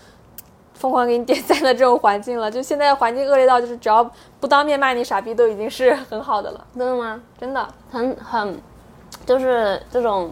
[0.79, 2.49] 疯狂给你点赞的这种环境了。
[2.53, 4.09] 就现在环境恶劣到，就是只要
[4.39, 6.67] 不当面骂你傻逼，都已经是很好的了。
[6.77, 7.21] 真的吗？
[7.39, 8.61] 真的，很很，
[9.27, 10.31] 就是这种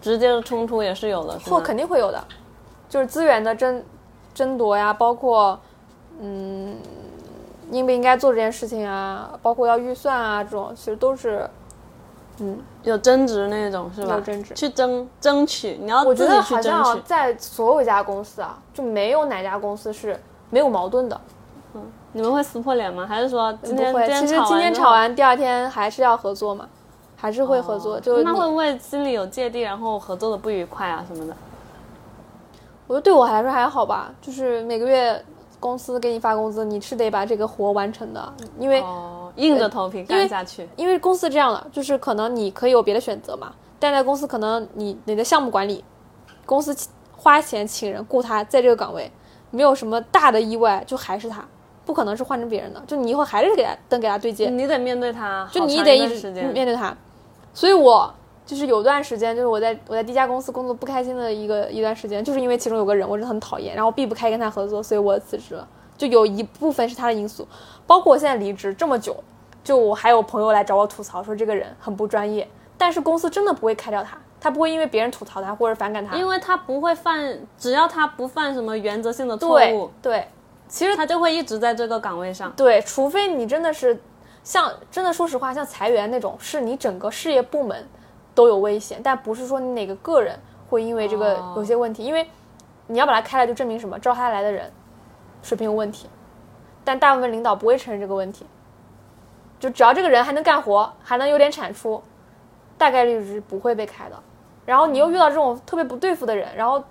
[0.00, 1.60] 直接的冲突也是有的，是或？
[1.60, 2.22] 肯定会有的，
[2.88, 3.82] 就是资源的争
[4.34, 5.58] 争夺呀，包括
[6.20, 6.76] 嗯
[7.70, 11.48] 应不应该做这件事情啊，包括要预算啊这种，其实都是
[12.40, 14.14] 嗯，有争执那种是吧？
[14.14, 17.00] 有争执去争争取，你要我觉得好像。
[17.04, 20.18] 在所有家公司啊，就没有哪家公司是
[20.50, 21.20] 没有矛盾的。
[21.74, 21.82] 嗯
[22.12, 23.06] 你们会撕破脸吗？
[23.06, 26.66] 还是说今天不会，其实今天吵完，第二天还是要合作嘛，
[27.16, 28.00] 还是会合作。
[28.00, 31.36] 就会不会心里有芥蒂，然后合作的不愉快啊什么的？
[32.86, 35.22] 我觉得对我来说还好吧，就是每个月
[35.60, 40.68] 公司给你发工资，你是得把这个活完成的，因为、哦，硬着头皮干下去。
[40.76, 45.82] 因为公司这样的，就是可能你可以有别的选择嘛，但在公司可能你你的项目管理，
[46.44, 46.76] 公司
[47.16, 49.10] 花钱请人雇他在这个岗位，
[49.50, 51.44] 没有什么大的意外，就还是他，
[51.84, 56.96] 不可能是换成别人的，就你以后还是给他等给他对接，你得面对他，就你得一直面对他。
[57.54, 58.12] 所以我
[58.46, 65.68] 就是有段时间，就是我在我在第一家公司工作不开心的一个一段时间，就是因为其中有个人我真的很讨厌，然后避不开跟他合作，所以我辞职了。
[65.98, 67.46] 就有一部分是他的因素，
[67.86, 69.14] 包括我现在离职这么久，
[69.62, 80.28] 就我还有朋友来找我吐槽说这个人很不专业，但是公司真的不会开掉他，他不会因为别人吐槽他或者反感他，因为他不会犯，只要他不犯什么原则性的错误，对，
[80.68, 82.52] 其实他就会一直在这个岗位上。
[82.56, 84.00] 对，除非你真的是
[84.44, 87.88] 像真的说实话，像裁员那种，是你整个事业部门
[88.34, 90.38] 都有危险，但不是说你哪个个人
[90.70, 92.30] 会因为这个哦有些问题，因为
[92.86, 93.98] 你要把他开了，就证明什么？
[93.98, 94.72] 招他来的人
[95.42, 96.08] 水平有问题，
[96.84, 98.44] 但大部分领导不会承认这个问题，
[99.58, 102.02] 就只要这个人还能干活，还能有点产出，
[102.76, 104.16] 大概率是不会被开的。
[104.66, 106.82] 然后你又遇到这种特别不对付的人，然后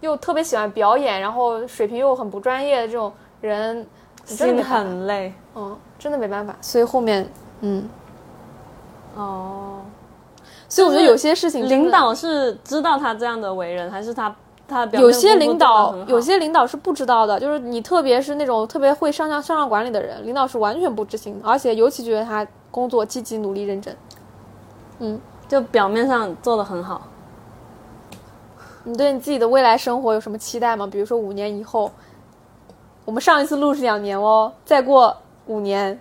[0.00, 3.86] 又特别喜欢表演，然后水平又很不专业的这种人，
[4.26, 5.32] 你真的很累。
[5.54, 7.30] 嗯，真的没办法，所以后面，
[7.60, 7.88] 嗯，
[9.14, 9.80] 哦。
[10.68, 14.32] 所以我觉得有些事情领导是知道他这样的为人，还是他
[14.70, 23.94] 他有些领导有些领导是不知道的，就是你特别是那种特别会上项向上管理的人，领导是完全不知情的，而且尤其觉得他工作积极努力认真。
[25.00, 27.02] 嗯就表面上做的很好，
[28.84, 30.86] 你对你自己的未来生活有什么期待吗？
[30.86, 31.90] 比如说五年以后，
[33.04, 35.16] 我们上一次录是两年哦，再过
[35.46, 36.00] 五年，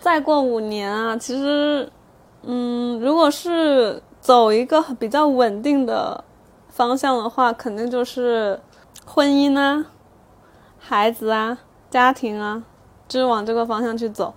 [0.00, 1.90] 再过五年啊，其实，
[2.42, 6.22] 嗯，如果是走一个比较稳定的
[6.72, 8.58] 方向的话，肯定就是
[9.04, 9.84] 婚姻啊、
[10.78, 11.58] 孩子啊、
[11.90, 12.62] 家庭啊，
[13.06, 14.32] 就是往这个方向去走。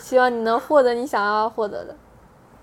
[0.00, 1.96] 希望你能获得你想要获得的。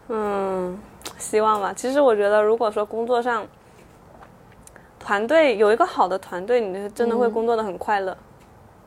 [0.07, 0.79] 嗯，
[1.17, 1.73] 希望吧。
[1.75, 3.45] 其实我觉得，如果说工作上
[4.97, 8.15] 团队有一个好的团队，你真的会工作的很快乐。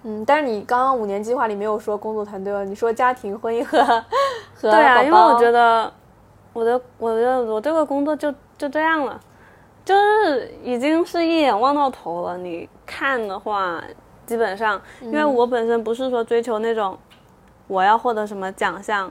[0.05, 3.79] 嗯，但是你刚刚五年计划里没有说工作团队哦，你说家庭、婚姻和
[4.55, 5.93] 和对啊，因为我觉得得
[6.55, 9.21] 我的我的我这个工作就就这样了，
[9.89, 12.37] 就是已经是一眼望到头了。
[12.37, 13.83] 你看的话，
[14.27, 16.99] 基本上，因为我本身不是说追求那种
[17.67, 19.11] 我要获得什么奖项，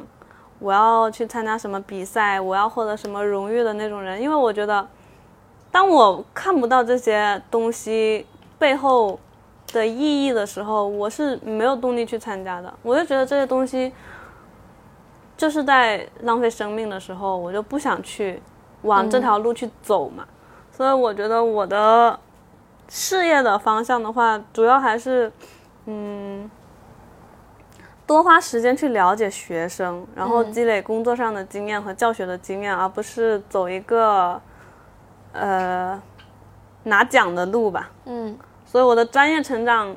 [0.60, 4.88] 我要去参加什么比赛，我要获得什么荣誉的那种人，因为我觉得，
[5.72, 8.28] 当我看不到这些东西
[8.60, 9.20] 背后
[9.74, 12.72] 的意义的时候，我是没有动力去参加的。
[12.84, 13.92] 我就觉得这些东西
[15.36, 18.40] 就是在浪费生命的时候，我就不想去
[18.84, 20.24] 往这条路去走嘛。
[20.78, 22.20] 所以我觉得我的
[22.88, 25.32] 事业的方向的话，主要还是
[25.86, 26.48] 嗯。
[28.06, 34.42] 多花时间去了解学生，然后积累工作上的经验和教学的经验，而不是走一个，
[35.34, 36.02] 呃，
[36.84, 37.92] 拿奖的路吧。
[38.06, 39.94] 嗯，所以我的专业成长，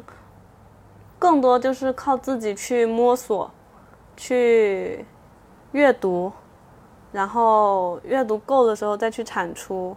[1.20, 3.49] 更多就是靠自己去摸索，
[4.16, 5.07] 去
[5.70, 6.33] 阅读，
[7.12, 9.97] 然后阅读够的时候再去产出。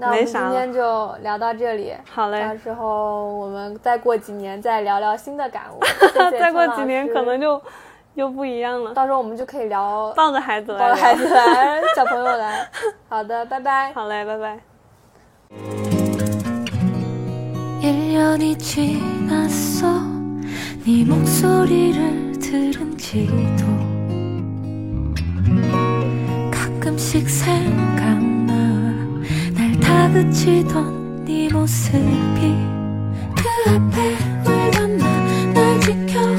[0.00, 2.40] 那我们今天就聊到这里，好嘞。
[2.40, 5.80] 到时候我们再过几年再聊聊新的感悟。
[6.38, 7.60] 再过几年可能就
[8.14, 8.94] 又不一样了。
[8.94, 12.64] 到时候我们就可以聊抱着孩子来，抱着孩 子来，小朋友来。
[13.08, 13.92] 好的，拜拜。
[13.92, 14.60] 好嘞，拜拜。
[27.60, 27.87] 날
[30.08, 31.92] 다그치던 네 모습이
[33.36, 36.37] 그 앞에 울던 나날 지켜